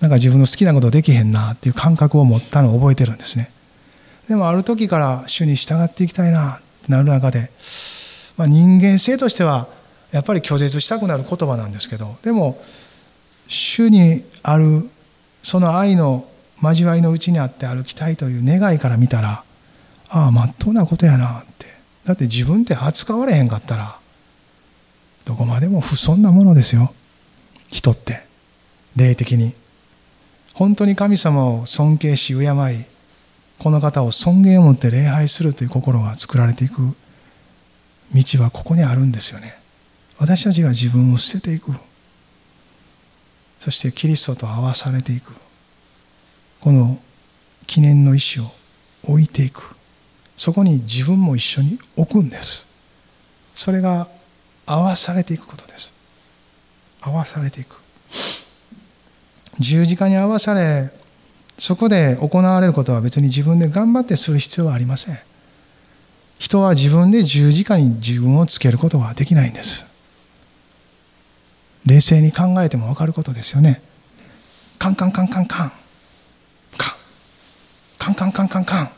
[0.00, 3.50] なんか自分の好きなことできへんなっていう感覚を持ったのを覚えてるんですね。
[4.28, 7.50] でもある時から主に従っていきたいなってなる中で、
[8.36, 9.68] まあ、人間性としては
[10.10, 12.60] やっぱり拒絶したくなる言葉なんですけどでも
[13.46, 14.88] 主にある
[15.44, 16.26] その愛の
[16.62, 19.44] 交わりのうちにあって歩きたいという願いから見たら
[20.08, 21.66] ああまっとうなことやなって
[22.06, 23.98] だって自分って扱われへんかったら
[25.24, 26.94] どこまでも不遜なものですよ。
[27.70, 28.24] 人って。
[28.94, 29.54] 霊的に。
[30.54, 32.84] 本当に神様を尊敬し敬い
[33.58, 36.94] この方を尊厳を持って礼拝するという心が作られていく。
[38.14, 39.58] 道はここにあるんですよね。
[40.18, 41.72] 私たちが自分を捨てていく。
[43.60, 45.32] そしてキリストと合わされていく。
[46.60, 47.00] この
[47.66, 48.50] 記念の意志を
[49.02, 49.75] 置いていく。
[50.36, 52.66] そこに自分も一緒に置くんです。
[53.54, 54.08] それが
[54.66, 55.92] 合わされていくことです。
[57.00, 57.80] 合わされていく。
[59.58, 60.90] 十字架に合わされ
[61.58, 65.18] そこで行われることは別に自分で頑張ってする必要はありません。
[66.38, 69.84] 人は自分で十字架に自分をつけることはできないんです。
[71.86, 73.80] 冷静に考えても分かることですよね。
[74.78, 75.72] カンカンカンカンカンカン。
[76.76, 76.94] カン。
[77.98, 78.90] カンカンカンカンカン。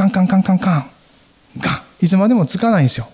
[0.00, 1.82] カンカンカンカンカン。
[2.00, 3.06] いつまでもつかないんですよ。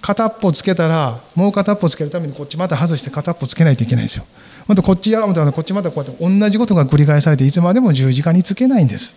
[0.00, 4.24] 片っぽつけたらもう片っぽつけるためにこっちまた外して片っぽつけないといけないんですよ。
[4.66, 9.14] またこっちやろうと思ったらこっちまたこうやって同じことが繰り返されていつまでも十字架につけないんです。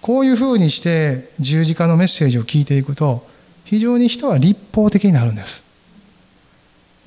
[0.00, 3.26] こういうふうにして十字架のメッセージを聞いていくと
[3.64, 5.64] 非常に人は立法的になるんです。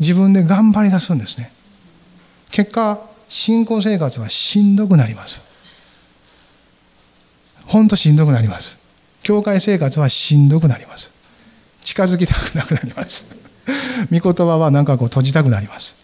[0.02, 1.54] 自分で頑張り出すんですね。
[2.52, 5.53] 結果信仰生活はしんどくなります。
[7.66, 8.78] ほんとしんどくなります。
[9.24, 11.12] 教会生活はしんどくなります。
[11.84, 13.26] 近づきたくなくなります。
[14.12, 15.96] 御言葉はなんかこう閉じたくなります。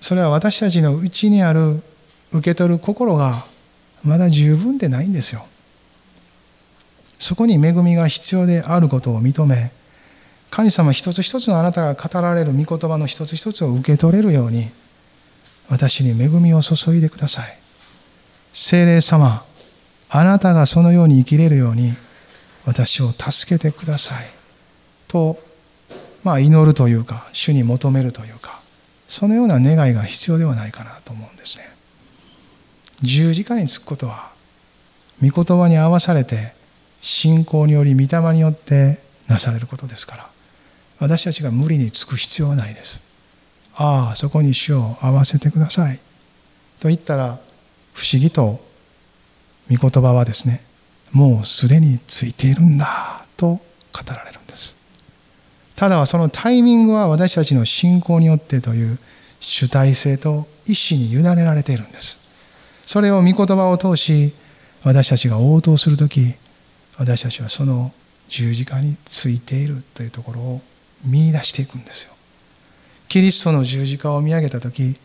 [0.00, 1.82] それは私たちのうちにある
[2.32, 3.46] 受け取る心が
[4.02, 5.46] まだ十分でないんですよ。
[7.18, 9.70] そこに恵みが必要であることを認め
[10.50, 14.68] 神様一つ一つのあなたが語られる御言葉の一つ一つを受け取れるように
[15.70, 17.63] 私に恵みを注いでください。
[18.54, 19.44] 精霊様
[20.08, 21.94] あなたがそのように生きれるように
[22.64, 24.26] 私を助けてください。
[25.08, 25.38] と
[26.22, 28.60] まあ祈るというか主に求めるというか
[29.08, 31.64] そのような願いが必要ではないかなと思うんですね。
[33.02, 34.30] 十字架につくことは
[35.20, 36.52] 御言葉に合わされて
[37.02, 40.28] 信仰により御霊によってなされることですから
[41.00, 43.00] 私たちが無理につく必要はないです。
[43.74, 45.98] ああそこに主を合わせてください。
[46.78, 47.40] と言ったら
[47.94, 48.60] 不思議と
[49.70, 50.62] 御言葉はですね
[51.12, 53.60] もうすでについているんだと語
[54.08, 54.74] られるんです。
[55.76, 58.98] ただそのタイミングは私たちの信仰によってという
[59.40, 62.18] 主体性と意志に委ねられているんです。
[62.84, 64.34] それを御言葉を通し
[64.82, 66.34] 私たちが応答する時
[66.98, 67.92] 私たちはその
[68.28, 70.60] 十字架についているというところを
[71.04, 72.12] 見出していくんですよ。
[73.08, 74.96] キリストの十字架を見上げた時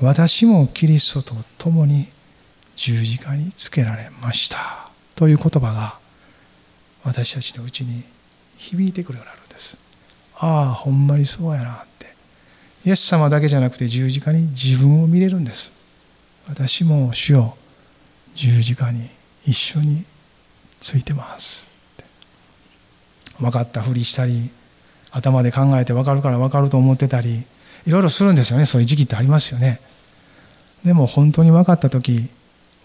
[0.00, 2.08] 私もキリストと共に
[2.80, 4.88] 十字架につけられました。
[5.14, 5.98] という言葉が
[7.04, 8.04] 私たちのうちに
[8.56, 9.76] 響いてくるようになるんです。
[10.38, 12.14] ああほんまにそうやなって。
[12.86, 15.70] イエス様だけじゃなくて十字架に自分を見れるんです。
[16.48, 17.54] 私も主よ
[18.34, 19.10] 十字架に
[19.44, 20.06] 一緒に
[20.80, 21.68] ついてます
[23.38, 24.48] 分かったふりしたり
[25.10, 27.44] 頭で考えて分かるから分かると思ってたり
[27.86, 28.64] いろいろするんですよね。
[28.64, 29.80] そういう時期ってありますよね。
[30.82, 32.30] でも本当に分かった時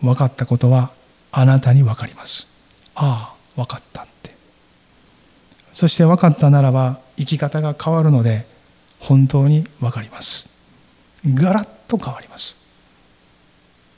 [0.02, 0.92] 分かったことは
[1.32, 2.48] あなたに分かります。
[2.96, 4.36] ああ分かったって。
[5.74, 8.46] そして分かったならば生き方が変わるので
[9.00, 10.50] 本当に分かります。
[11.34, 12.56] ガラッと変わります。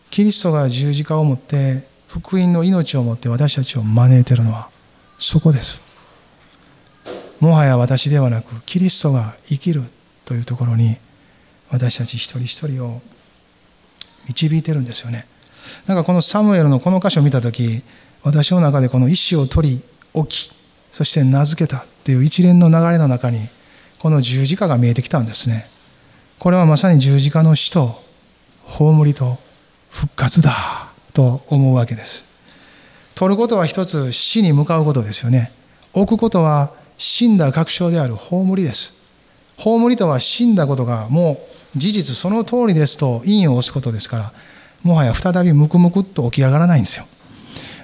[0.10, 4.69] キリストが十字架を持って福音の命を持って私たちを招いているのは
[5.19, 5.81] そこです。
[7.39, 9.83] もはや私ではなくキリストが生きる
[10.25, 10.97] というところに
[11.69, 13.01] 私たち一人一人を
[14.27, 15.27] 導いてるんですよね。
[15.86, 17.84] なんかこのサムエルのこの箇所を見た時
[18.23, 19.82] 私の中でこの意思を取り
[20.13, 20.51] 置き
[20.91, 23.49] そして名付けたっていう一連の流れの中に
[23.99, 25.67] この十字架が見えてきたんですね。
[26.39, 28.01] これはまさに十字架の死と
[28.63, 29.38] 葬りと
[29.89, 32.25] 復活だと思うわけです。
[33.15, 35.51] 取ることは一つ死に向かうことですよね。
[35.93, 38.93] 置くことは死んだ確証である葬りです。
[39.58, 41.39] 葬りとは死んだことがも
[41.75, 44.34] う事実その通りですと印を押すことですから
[44.84, 47.06] もはや再びムクムクっと起き上がらないんですよ。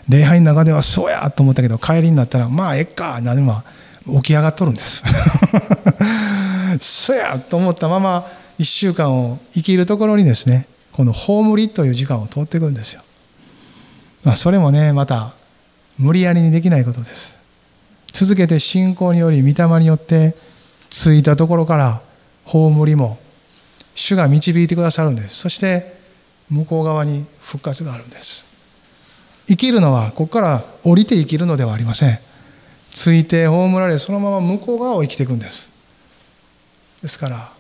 [0.10, 3.64] 礼拝の中ではそうやと思ったけど帰りになったらまあえっかなでも
[4.22, 5.04] 起き上がっとるんです。
[6.80, 8.28] そうやと思ったまま
[8.60, 13.02] 1週間を生きるところにですねこの葬りという時間を通っていくんですよ、
[14.24, 15.34] まあ、それもねまた
[15.98, 17.36] 無理やりにできないことです。
[18.12, 20.36] 続けて信仰により御霊によって
[20.90, 22.02] ついたところから
[22.46, 23.18] 葬りも
[23.96, 25.36] 主が導いてくださるんです。
[25.36, 26.03] そして
[26.50, 28.46] 向こう側に復活があるんです。
[29.48, 32.20] 生きるのはここから降りて生きるのではありません。
[32.92, 35.68] ついて葬られそのまま向こう側を生きていくんです。
[37.02, 37.52] ですから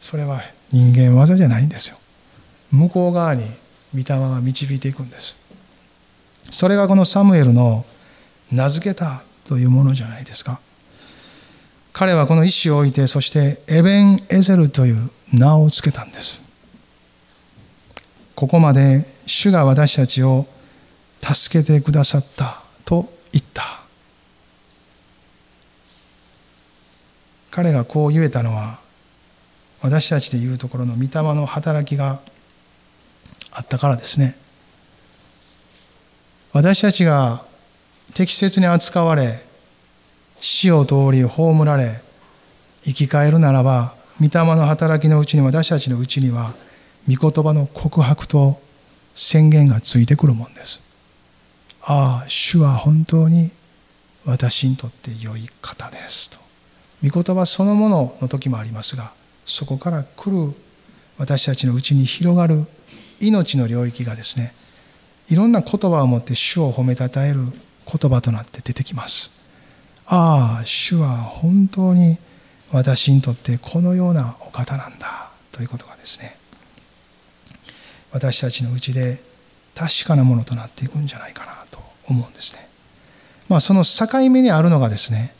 [0.00, 1.96] それは人間技じゃないんですよ。
[2.72, 3.44] 向こう側に
[3.94, 5.36] 御霊が導いていくんです。
[6.50, 7.84] それがこのサムエルの
[8.50, 10.60] 名付けたというものじゃないですか。
[11.92, 16.43] 彼はこの意思を置いてそしてエベン・エゼルという名を付けたんです。
[18.34, 20.46] ここまで主が私たちを
[21.22, 23.80] 助けてくださったと言った。
[27.50, 28.80] 彼がこう言えたのは
[29.80, 32.18] 私たちで言うところの御霊の働きが
[33.52, 34.36] あったからですね。
[36.52, 37.44] 私たちが
[38.14, 39.42] 適切に扱われ
[40.40, 42.00] 死を通り葬られ
[42.84, 46.54] 生き返るならば御霊の働きのうちに私たちのうちには
[47.08, 48.60] 御言葉の告白と
[49.14, 50.82] 宣言がついてくるもんです。
[51.82, 53.50] ああ主は本当に
[54.24, 56.38] 私にとって良い方ですと。
[57.06, 59.12] 御言葉そのものの時もありますが
[59.44, 60.54] そこから来る
[61.18, 62.64] 私たちのうちに広がる
[63.20, 64.54] 命の領域がですね
[65.28, 67.40] いろんな言葉を持って主を褒めたたえる
[67.86, 69.30] 言葉となって出てきます。
[70.06, 72.18] ああ主は本当に
[72.72, 76.36] 私にとってこのようなお方なんだということがですね
[78.14, 79.20] 私たちのうちで
[79.74, 82.68] 確かなものとなっていくんじゃないかなと思うんですね。
[83.48, 85.34] まあ、その境目にあるのがですね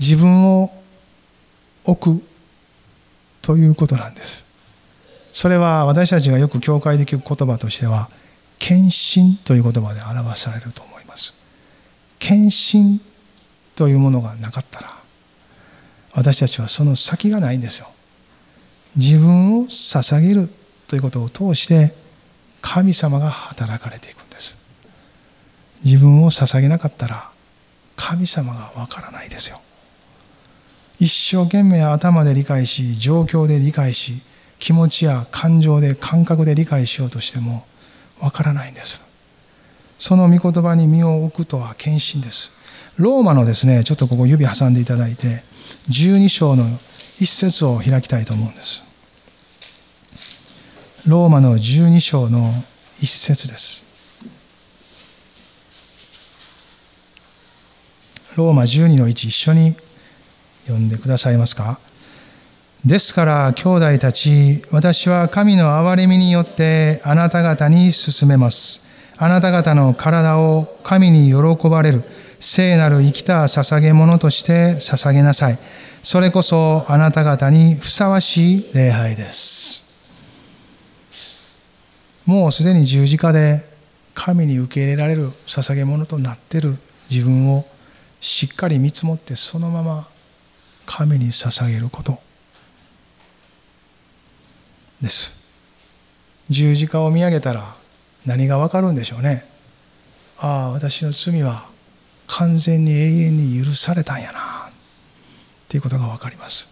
[0.00, 0.72] 自分を
[1.84, 2.24] 置く
[3.42, 4.42] ということなんです。
[5.34, 8.08] それは私たちがよく教会で聞く言葉としては
[8.58, 11.34] 献身という言葉で表されると思います。
[12.18, 13.00] 献身
[13.76, 14.96] というものがなかったら
[16.14, 17.88] 私たちはその先がないんですよ。
[18.96, 20.48] 自分を捧げる
[20.88, 21.94] ということを通して
[22.60, 24.54] 神様が働かれていくんです。
[25.84, 27.30] 自分を捧げなかったら
[27.94, 29.60] 神様がわからないですよ。
[31.00, 34.20] 一生懸命頭で理解し状況で理解し
[34.58, 37.64] 気持ちや感情で感覚で理解しようとしても
[38.20, 39.00] わからないんです
[40.00, 42.50] その御言葉に身を置くとは献身です
[42.96, 45.42] ローマのですねちょっとここ指挟んでいただいて
[45.88, 46.64] 12章の
[47.20, 48.84] 一節を開きたいと思うんです
[51.08, 52.52] ローマの12章の
[53.00, 53.86] 一節です。
[58.36, 59.74] ローマ12の1一緒に
[60.66, 61.80] 読んでくださいますか？
[62.84, 68.86] ですから兄弟たち私は神の憐れみによってあなた方に進めます。
[69.16, 72.02] あなた方の体を神に喜ばれる
[72.38, 75.58] 聖なる生きた捧げ物として捧げなさい。
[76.02, 79.87] それこそあなた方にふさわしい礼拝です。
[82.28, 83.64] もうすでに十字架で
[84.12, 86.76] 神に受け入れられる捧げ物となってる
[87.08, 87.64] 自分を
[88.20, 90.06] しっかり見積もってそのまま
[90.84, 92.18] 神に捧げること。
[95.00, 95.32] です。
[96.50, 97.74] 十字架を見上げたら
[98.26, 99.46] 何がわかるんでしょうね。
[100.36, 101.66] ああ私の罪は
[102.26, 104.68] 完全に永遠に許されたんやな。
[104.68, 104.70] っ
[105.68, 106.68] ていうことがわかります。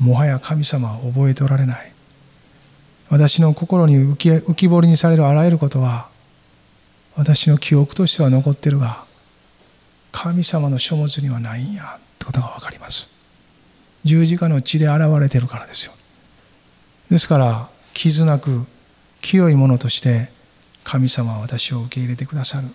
[0.00, 1.93] もはや神様は覚えておられない。
[3.14, 6.08] 私の心に浮き浮き彫りにされるあらゆることは
[7.14, 9.04] 私の記憶としては残ってるが
[10.10, 13.08] 神様の書物にはないんやってことが分かります。
[14.02, 15.92] 十字架の血で現れてるからですよ。
[17.08, 18.66] ですから傷なく
[19.20, 20.28] 清いものとして
[20.82, 22.66] 神様は私を受け入れてくださる。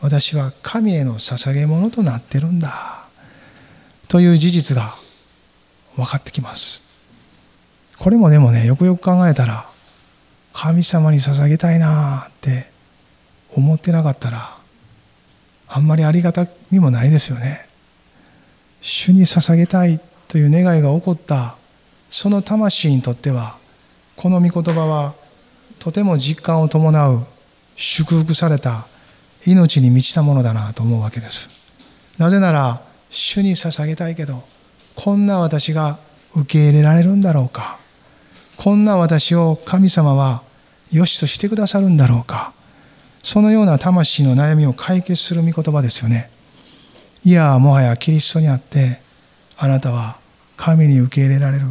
[0.00, 3.04] 私は神への捧げ物となってるんだ。
[4.08, 4.94] という事実が
[5.94, 6.87] 分かってきます。
[7.98, 9.68] これもでもねよくよく考えたら
[10.52, 12.70] 神様に捧げたいなって
[13.54, 14.56] 思ってなかったら
[15.68, 17.66] あんまりありがたみもないですよね。
[18.80, 21.56] 主に捧げたいという願いが起こった
[22.10, 23.56] その魂にとっては
[24.16, 25.14] この御言葉は
[25.78, 27.26] とても実感を伴う
[27.76, 28.86] 祝福された
[29.46, 31.48] 命に満ちたものだなと思うわけです。
[32.18, 34.42] なぜなら主に捧げたいけど
[34.94, 35.98] こんな私が
[36.34, 37.78] 受け入れられるんだろうか。
[38.58, 40.42] こんな私を神様は
[40.90, 42.52] 良しとしてくださるんだろうか。
[43.22, 46.28] そのような魂の悩みを解決する御言葉ですよね。
[47.24, 49.00] いやもはやキリストにあって
[49.56, 50.18] あなたは
[50.56, 51.66] 神に受け入れられる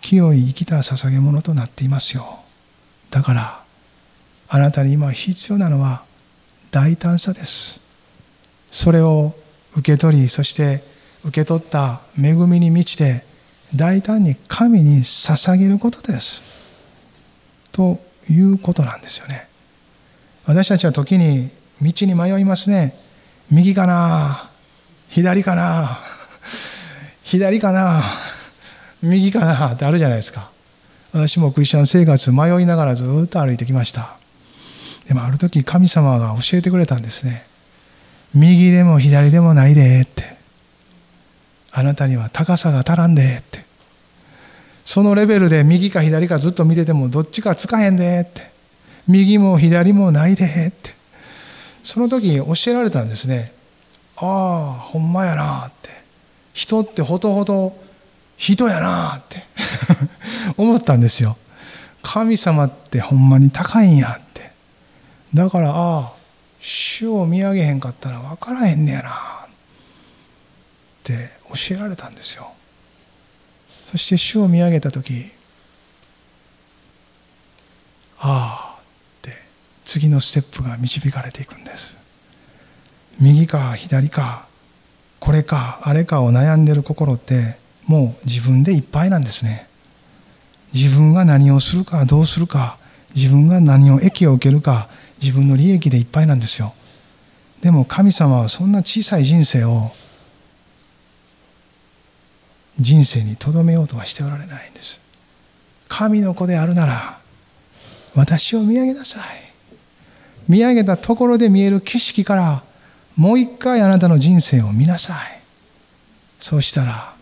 [0.00, 2.40] 清い生きた捧げ物となっていますよ。
[3.10, 3.62] だから
[4.48, 6.02] あなたに今必要なのは
[6.72, 7.80] 大胆さです。
[8.72, 9.34] それを
[9.76, 10.82] 受け取りそして
[11.22, 13.27] 受け取った恵みに満ちて
[13.74, 16.42] 大胆に神に捧げることです。
[17.72, 18.00] と
[18.30, 19.46] いうことなんですよね。
[20.46, 21.50] 私たちは時に
[21.82, 22.94] 道に迷いますね。
[23.50, 24.50] 右かな？
[25.10, 26.00] 左かな？
[27.22, 28.04] 左かな？
[29.02, 29.74] 右かな？
[29.74, 30.50] ってあるじゃないですか。
[31.12, 34.16] 私もクリスチャン生活迷いながらずっと歩いてきました。
[35.06, 37.44] でもある時神様が教えてくれたんですね。
[38.34, 40.37] 右でも左でもないでって。
[41.70, 43.64] あなたには高さが足らんでって。
[44.84, 48.50] そのレベルで右か左かずっと見ててもどっちかつかへんでって。
[49.06, 50.94] 右も左もないでって。
[51.82, 53.52] その時教えられたんですね。
[54.16, 55.90] ああほんまやなって。
[56.52, 57.78] 人ってほとほと
[58.36, 59.44] 人やなって。
[60.56, 61.36] 思ったんですよ。
[62.02, 64.52] 神様ってほんまに高いんやって。
[65.34, 66.12] だからああ
[66.60, 69.48] 主を見上げへんかったら分からへんねやなっ
[71.04, 71.37] て。
[71.54, 72.52] 教えられたんですよ。
[73.90, 75.30] そして主を見上げた時
[78.18, 78.82] ああっ
[79.22, 79.32] て
[79.84, 81.96] 次のステップが導かれていくんです。
[83.20, 84.46] 右か左か
[85.20, 89.66] これかあれかを悩んでる心ってもう自分でいっぱいなんですね。
[90.74, 92.76] 自分が何をするかどうするか
[93.14, 94.88] 自分が何を益を受けるか
[95.20, 96.74] 自分の利益でいっぱいなんですよ。
[97.62, 99.90] でも神様はそんな小さい人生を
[102.80, 105.00] 人生にとどめようとはしておられないんです。
[105.88, 107.18] 神の子であるなら
[108.14, 109.22] 私を見上げなさい。
[110.48, 112.62] 見上げたところで見える景色から
[113.16, 115.40] もう一回あなたの人生を見なさい。
[116.40, 117.14] そうしたら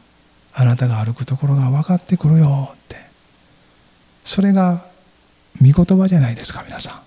[0.55, 2.97] あなたが歩くところが分かってくるよって。
[4.25, 4.87] それが
[5.61, 7.03] 御言葉じゃないですか皆さ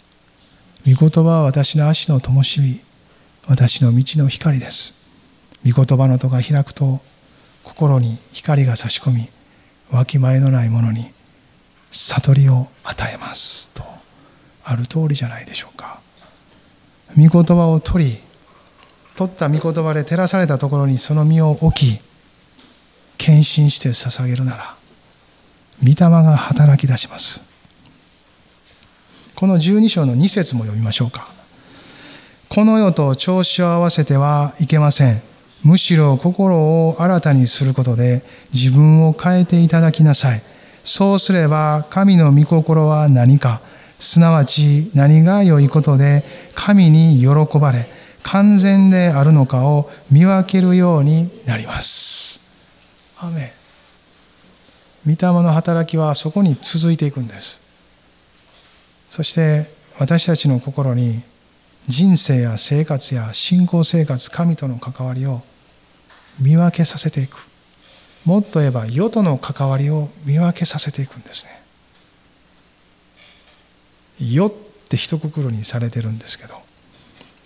[0.88, 0.93] ん。
[0.93, 2.82] 御言葉は私の足の灯火
[3.47, 4.95] 私の道の光です。
[5.66, 7.02] 御言葉の戸が開くと
[7.70, 9.30] 心に光が差し込み
[9.91, 11.11] わきまえのないものに
[11.91, 13.70] 悟りを与えます。
[13.72, 13.84] と
[14.63, 15.99] ある通りじゃないでしょうか。
[17.15, 18.17] 御言葉を取り
[19.15, 22.01] 取った御言葉で照らされたところにその身を置き
[23.17, 24.76] 献身して捧げるなら
[25.82, 27.41] 御霊が働き出します。
[29.36, 31.28] この12章の2節も読みましょうか。
[32.49, 35.29] この世と調子を合わせてはいけません。
[35.64, 40.41] むしろ心を新たにすることで自分を変えていただきなさい。
[40.84, 43.62] そうすれば神の御心は何か、
[43.99, 46.24] すなわち何が良いことで
[46.55, 47.88] 神に喜ばれ、
[48.24, 52.39] 完全であるのかを見分けるようになります。
[53.18, 53.53] アメ
[55.05, 57.60] 御霊の働きはそこに続いていくんです。
[59.10, 61.22] そして私たちの心に
[61.88, 65.41] 人生や生活や信仰生活神との関わりを
[66.40, 67.50] 見分けさせていく。
[68.26, 71.62] もっと言えば世との関わりを見分けさせていくんですね。
[74.20, 74.52] 世っ
[74.90, 76.56] て一括りにされてるんですけど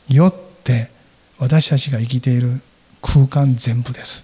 [0.09, 0.89] 世って
[1.37, 2.61] 私たちが生きている
[3.01, 4.23] 空間全部です。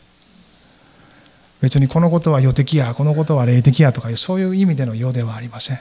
[1.62, 5.80] 別にこのことは世的やこのことは霊的やとかいうそういう意味での世ではありません。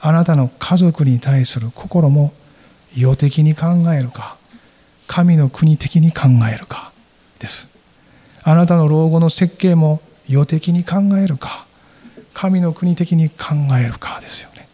[0.00, 2.32] あなたの家族に対する心も
[2.94, 4.36] 世的に考えるか
[5.06, 6.92] 神の国的に考えるか
[7.38, 7.73] です。
[8.44, 11.66] あなたの老後の設計も世的に考えるか
[12.34, 14.68] 神の国的に考えるかですよね。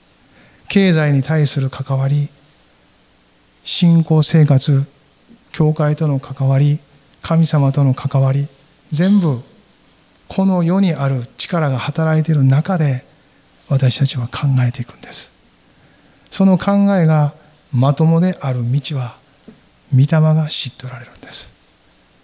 [0.68, 2.28] 経済に対する関わり
[3.64, 4.86] 信仰生活
[5.52, 6.78] 教会との関わり
[7.22, 8.48] 神様との関わり
[8.90, 9.42] 全部
[10.28, 13.04] この世にある力が働いている中で
[13.68, 15.30] 私たちは考えていくんです。
[16.30, 17.34] その考えが
[17.72, 19.16] まともである道は
[19.92, 21.50] 御霊が知っておられるんです。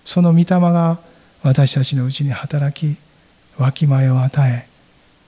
[0.05, 0.99] その御霊が
[1.47, 2.99] 私たちのうちに働き
[3.57, 4.67] わきまえを与え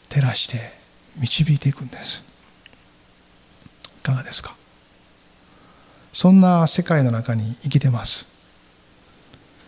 [0.08, 0.72] 照らして
[1.16, 2.24] 導いていくんです。
[4.00, 4.56] いかがですか？
[6.12, 8.26] そんな世界の中に生きてます。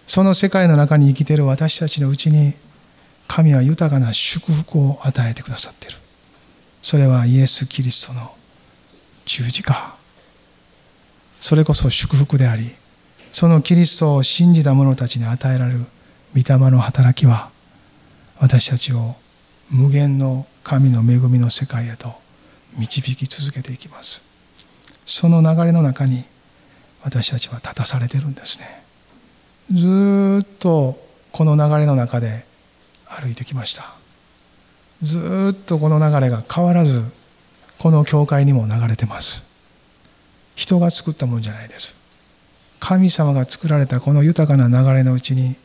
[0.09, 2.55] その世界の中に生きている私たちのうちに
[3.29, 5.99] 神は豊かな祝福を与えてくださっている。
[6.83, 8.35] それはイエス・キリストの
[9.25, 9.95] 十字架。
[11.41, 12.75] それこそ祝福であり
[13.31, 15.85] そのキリストを信じた者たちに与えられる
[16.35, 17.51] 御霊の働きは
[18.39, 19.17] 私たちを
[19.71, 22.15] 無限の神の恵みの世界へと
[22.77, 24.23] 導き続けていきます。
[25.07, 26.25] その流れの中に
[27.03, 28.83] 私たちは立たされてるんですね。
[29.73, 30.99] ずっと
[31.33, 32.45] この流れの中で
[33.07, 33.95] 歩いてきました。
[35.03, 37.03] ずっとこの流れが変わらず
[37.79, 39.45] この教会にも流れてます。
[40.55, 41.95] 人が作ったもんじゃないです。
[42.79, 45.57] 神様が作られたこの豊かな流れのうちに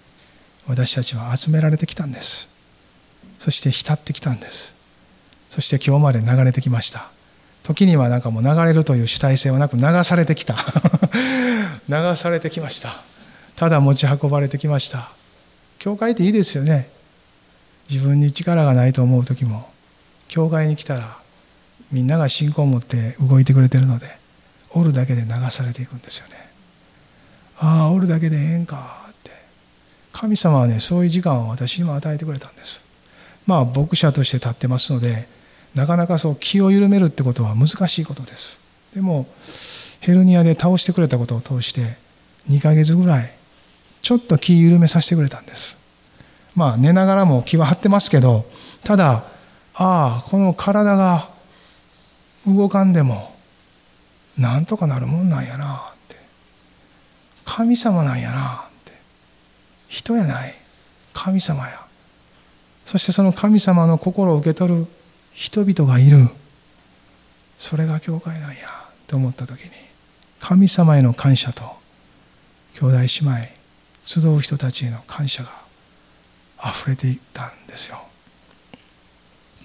[0.68, 2.50] 私たちは集められてきたんです。
[3.40, 4.74] そして浸ってきたんです。
[5.50, 7.10] そして今日まで流れてきました。
[7.64, 10.58] 時にはなんかもう流れるという主体性はなく流されてきた。
[11.90, 13.02] 流されてきました。
[13.56, 15.10] ただ持ち運ばれてきました。
[15.80, 16.90] 教会っていいですよね。
[17.90, 19.70] 自分に力がないと思う時も
[20.28, 21.18] 教会に来たら
[21.92, 24.18] みんなが信仰を持って動いてくれてるので
[24.72, 26.34] おるだけで流されていくんですよね。
[27.58, 29.05] ああおるだけでええんか。
[30.16, 32.80] 神様はねそういう時間を私にも与えてくれたんです。
[33.46, 35.28] まあ牧者として立ってますので
[35.76, 38.58] なかなかそう気を緩めるってことは難しいことです。
[38.94, 39.28] でも
[40.00, 41.98] ヘルニアで倒してくれたことを通して
[42.50, 43.34] 2ヶ月ぐらい
[44.02, 45.76] ちょっと気緩めさせてくれたんです。
[46.56, 48.46] まあ寝ながらも気は張ってますけど
[48.86, 49.26] ただ
[49.74, 51.30] ああこの体が
[52.48, 53.36] 動かんでも
[54.38, 56.16] なんとかなるもんなんやなって。
[57.44, 58.65] 神様なんやな。
[58.65, 58.65] っ
[59.88, 60.56] 人やない。
[61.14, 61.82] 神様や。
[62.86, 64.88] そしてその神様の心を受け取る
[65.34, 66.30] 人々がいる。
[67.58, 68.86] それが教会なんや。
[69.08, 69.72] と思った時に
[70.40, 71.64] 神様への感謝と
[72.80, 73.48] 兄弟姉妹
[74.04, 75.50] 集う人たちへの感謝が
[76.64, 78.00] 溢れていたんですよ。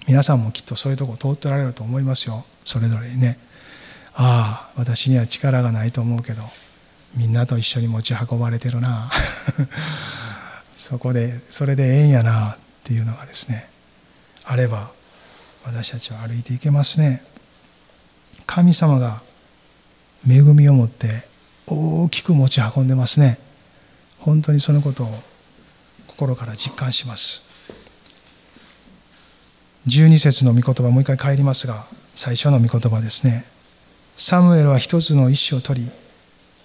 [0.07, 2.45] 皆さんもきっとそういうとこ通ってられると思いますよ。
[2.65, 3.37] それぞれにね。
[4.13, 6.43] ああ私には力がないと思うけど
[7.15, 9.11] みんなと一緒に持ち運ばれてるな。
[10.75, 13.69] そこでそれでええんやなっていうのがですね。
[14.43, 14.91] あれば
[15.65, 17.23] 私たちは歩いていけますね。
[18.45, 19.21] 神様が
[20.27, 21.23] 恵みを持って
[21.67, 23.37] 大きく持ち運んでますね。
[24.19, 25.23] 本当にそのことを
[26.07, 27.41] 心から実感します。
[29.87, 31.85] 12節の御言葉もう一回帰りますが
[32.15, 33.45] 最初の御言葉ですね。
[34.15, 35.91] サムエルは一つの石を取り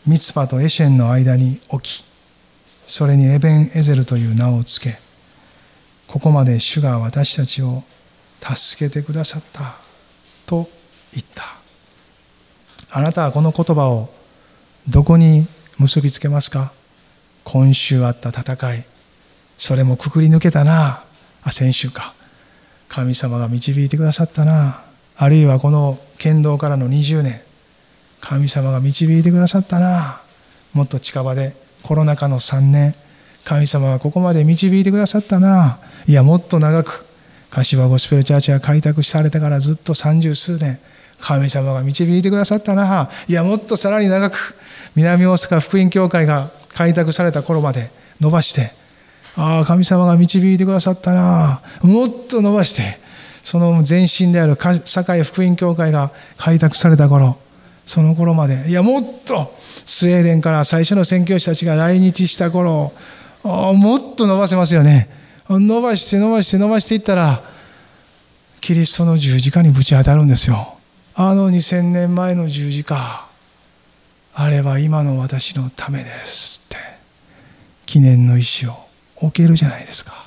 [0.07, 2.05] ミツパとエシェンの間に置き
[2.87, 4.99] それにエベン・エゼルという名を付け
[6.07, 7.83] ここまで主が私たちを
[8.41, 9.77] 助けてくださった
[10.47, 10.69] と
[11.13, 11.57] 言った。
[12.91, 14.09] あなたはこの言葉を
[14.89, 15.49] どこに
[15.79, 16.73] 結びつけますか？
[17.43, 18.85] 今週あった戦い
[19.59, 21.03] それもくくり抜けたな
[21.43, 22.15] あ先週か。
[22.89, 24.85] 神様が導いてくださったな
[25.17, 27.41] あるいはこの剣道からの20年
[28.21, 30.21] 神様が導いてくださったな
[30.73, 32.95] もっと近場でコロナ禍の3年
[33.45, 35.79] 神様がここまで導いてくださったな。
[36.09, 37.07] いやもっと長く
[37.51, 40.81] 柏ゴスペルチャーチが開拓されてからずっと三十数年
[41.21, 43.09] 神様が導いてくださったな。
[43.29, 44.57] いやもっとさらに長く
[44.97, 47.91] 南大阪福音教会が開拓された頃まで
[48.21, 48.73] 伸ばして
[49.37, 51.63] ああ神様が導いてくださったな。
[51.83, 52.99] もっと伸ばして
[53.45, 57.39] その前身である堺福音教会が開拓された頃
[57.87, 58.69] その頃まで。
[58.69, 59.55] いやもっと
[59.87, 62.93] スウェーデンから最初の宣教師たちが来日した頃
[63.43, 65.09] もっと伸ばせますよね。
[65.49, 67.43] 伸ばして伸ばして伸ばしていったら
[68.61, 70.75] キリストの十字架にぶち当たるんですよ。
[71.15, 73.27] あの2000年前の十字架
[74.35, 76.77] あれは今の私のためですって。
[77.87, 78.77] 記念の石を
[79.15, 80.27] 置けるじゃないですか。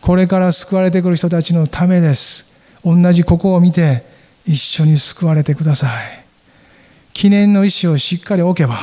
[0.00, 2.52] これから救われてくる人たちのためです。
[2.84, 4.04] 同じここを見て
[4.46, 6.23] 一緒に救われてください。
[7.14, 8.78] 記念の石をしっかり置けば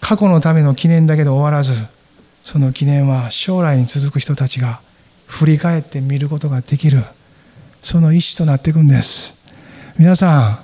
[0.00, 1.74] 過去のための記念だけで終わらず
[2.42, 4.80] その記念は将来に続く人たちが
[5.26, 7.04] 振り返って見ることができる
[7.82, 9.38] その意志となっていくんです。
[9.98, 10.60] 皆さ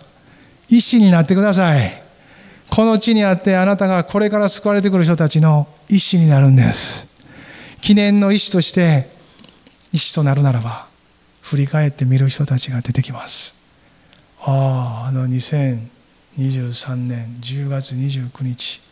[0.71, 2.03] ん意志になってください。
[2.71, 7.07] この地にあってあなたがこれから救われてくる人たちの意志になるんです。
[7.81, 9.09] 記念の意志として
[9.93, 10.87] 意志となるならば
[11.43, 13.55] 振り返って見る人たちが出てきます。
[14.41, 15.96] あああの2000
[16.39, 18.83] 2023年10月29日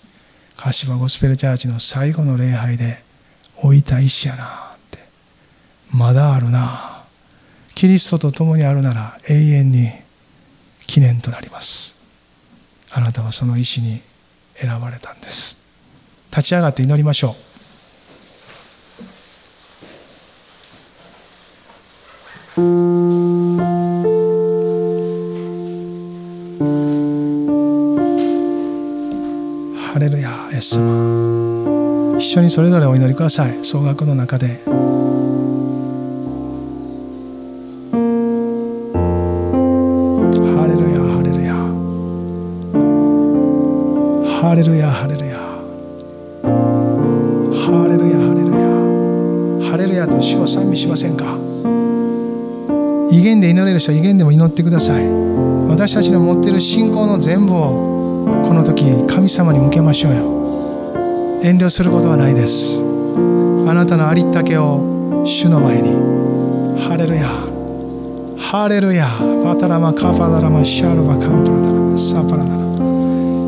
[0.56, 3.02] 柏ゴスペルチャーチの最後の礼拝で
[3.56, 4.98] 置いた石やなって。
[5.90, 7.04] まだあるな。
[7.74, 9.90] キリストと共にあるなら永遠に
[10.86, 12.00] 記念となります。
[12.90, 14.00] あなたはその石に
[14.54, 15.58] 選ばれたんです。
[16.30, 17.53] 立ち上がって祈りましょう。
[32.36, 33.64] 緒にそれぞれお祈りください。
[33.64, 34.60] 総額の中で。
[34.64, 34.70] ハ
[40.66, 41.54] レルヤハレルヤ。
[44.40, 45.38] ハレルヤハレルヤ。
[47.62, 48.56] ハレルヤハレルヤ。
[49.70, 51.38] ハレルヤと主を賛美しませんか？
[53.12, 55.08] 威厳で祈れる人は威厳でも祈ってください。
[55.68, 60.43] 私たちの持っている信仰の全部をこの時神様に向けましょうよ。
[61.44, 62.80] 遠慮することはないです。
[62.80, 65.90] あなたのありったけを主の前に。
[66.88, 67.28] ハレルヤ。
[68.38, 69.10] ハレルヤ。
[69.44, 72.56] バタラマカファダラマシャルバカンプラダラマサパラダラ。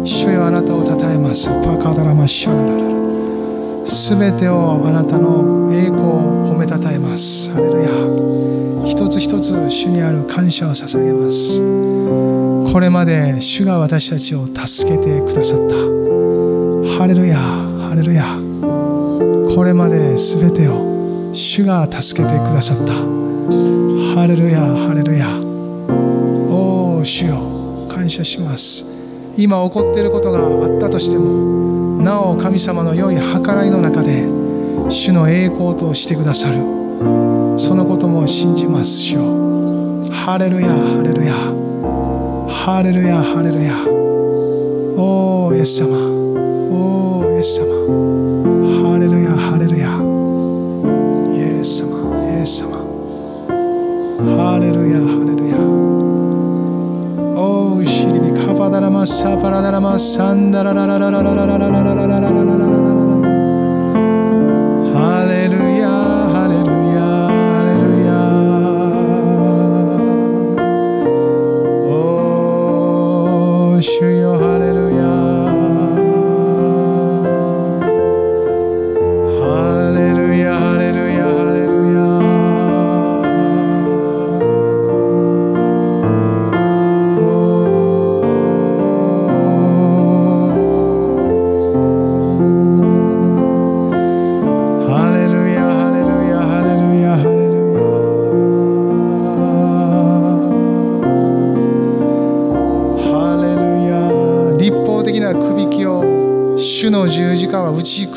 [0.04, 1.48] 主よあなたをたたえます。
[1.64, 3.86] パカダラマシャラララ。
[3.86, 7.50] すべてをあなたの栄光を褒めたたえます。
[7.52, 7.88] ハレルヤ。
[8.86, 11.62] 一つ一つ主にある感謝を捧げます。
[12.70, 15.76] これまで主が私たちを助けてくださった。
[16.98, 17.65] ハレルヤ。
[17.96, 18.24] レルヤ
[19.54, 22.92] これまで全てを主が助けてくださった。
[22.92, 25.28] ハレルヤハレルヤ
[26.50, 28.84] おお主よ感謝します。
[29.36, 33.22] 今起こっていることがあったとしてもなお神様の良い計
[33.52, 34.26] らいの中で
[34.90, 36.56] 主の栄光としてくださる。
[37.58, 39.22] そのことも信じます主よ。
[40.12, 41.32] ハレルヤハレルヤ
[42.52, 43.74] ハレルヤハレルヤ
[44.98, 45.96] おーイエス様。
[45.96, 47.05] おーイエ
[47.46, 47.70] ス様。
[48.82, 49.86] ハレルヤハレルヤ。
[51.32, 51.86] イエス様
[52.20, 52.82] イエス様。
[54.36, 55.54] ハレルヤハレルヤ。
[57.38, 62.65] おーシリビカパダラマサパラダラマサンダララララララララララララララ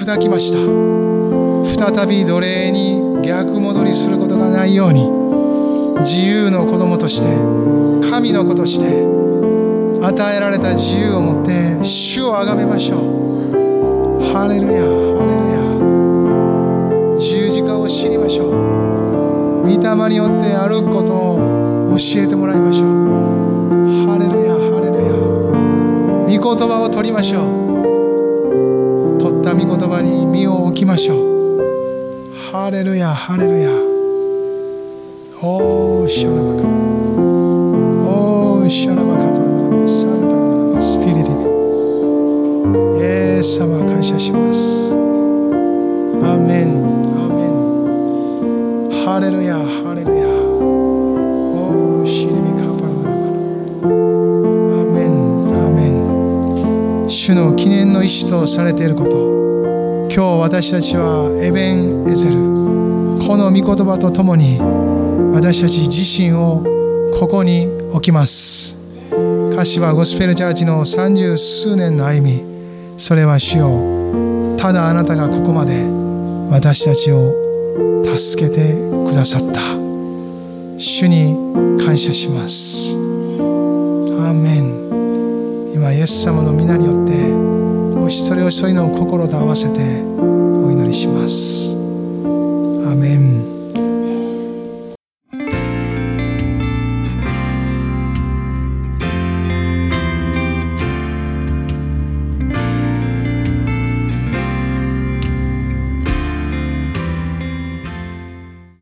[0.10, 0.58] は打ち砕きました。
[1.94, 5.08] 再び奴隷に逆戻りすることがないように
[6.02, 7.28] 自由の子供として
[8.10, 8.86] 神の子として
[10.02, 13.00] 与えられた自由を持って主をあがめましょう。
[14.34, 14.88] ハレルヤハ
[15.26, 15.60] レルヤ。
[17.18, 18.50] 十字架を知りましょう。
[19.64, 19.78] 御霊
[20.10, 22.90] によって歩くことを教えてもらいましょう。
[24.08, 25.12] ハレルヤハレルヤ。
[26.40, 27.69] 御言葉を取りましょう。
[29.50, 31.20] た御言葉に身を置きましょう。
[32.52, 33.72] ハレルヤハレルヤ。
[35.42, 36.68] おーシャラバカ。
[38.08, 39.24] おーシャラバカ。
[39.24, 39.50] パラダ
[39.82, 41.32] ラサンパラダラスピリリビ
[43.00, 44.94] イエス様感謝します。
[44.94, 46.86] アメン。
[47.18, 49.04] アメン。
[49.04, 49.89] ハレルヤハレルヤ
[57.30, 60.10] 主の記念の意志とされていること。
[60.12, 62.34] 今日私たちはエベン・エゼル。
[63.22, 64.58] この御言葉とともに
[65.32, 66.64] 私たち自身を
[67.20, 68.76] ここに置きます。
[69.54, 72.44] 歌詞はゴスペルチャーチの三十数年の歩み。
[72.98, 74.58] それは主よ。
[74.58, 75.86] ただあなたがここまで
[76.50, 77.36] 私たちを
[78.18, 78.74] 助けて
[79.08, 79.62] くださった。
[80.80, 81.36] 主に
[81.78, 82.99] 感謝します。
[86.10, 87.14] ス様の皆によって
[88.00, 91.78] お一人お一人の心と合わせてお祈りします。
[92.92, 93.29] アメン。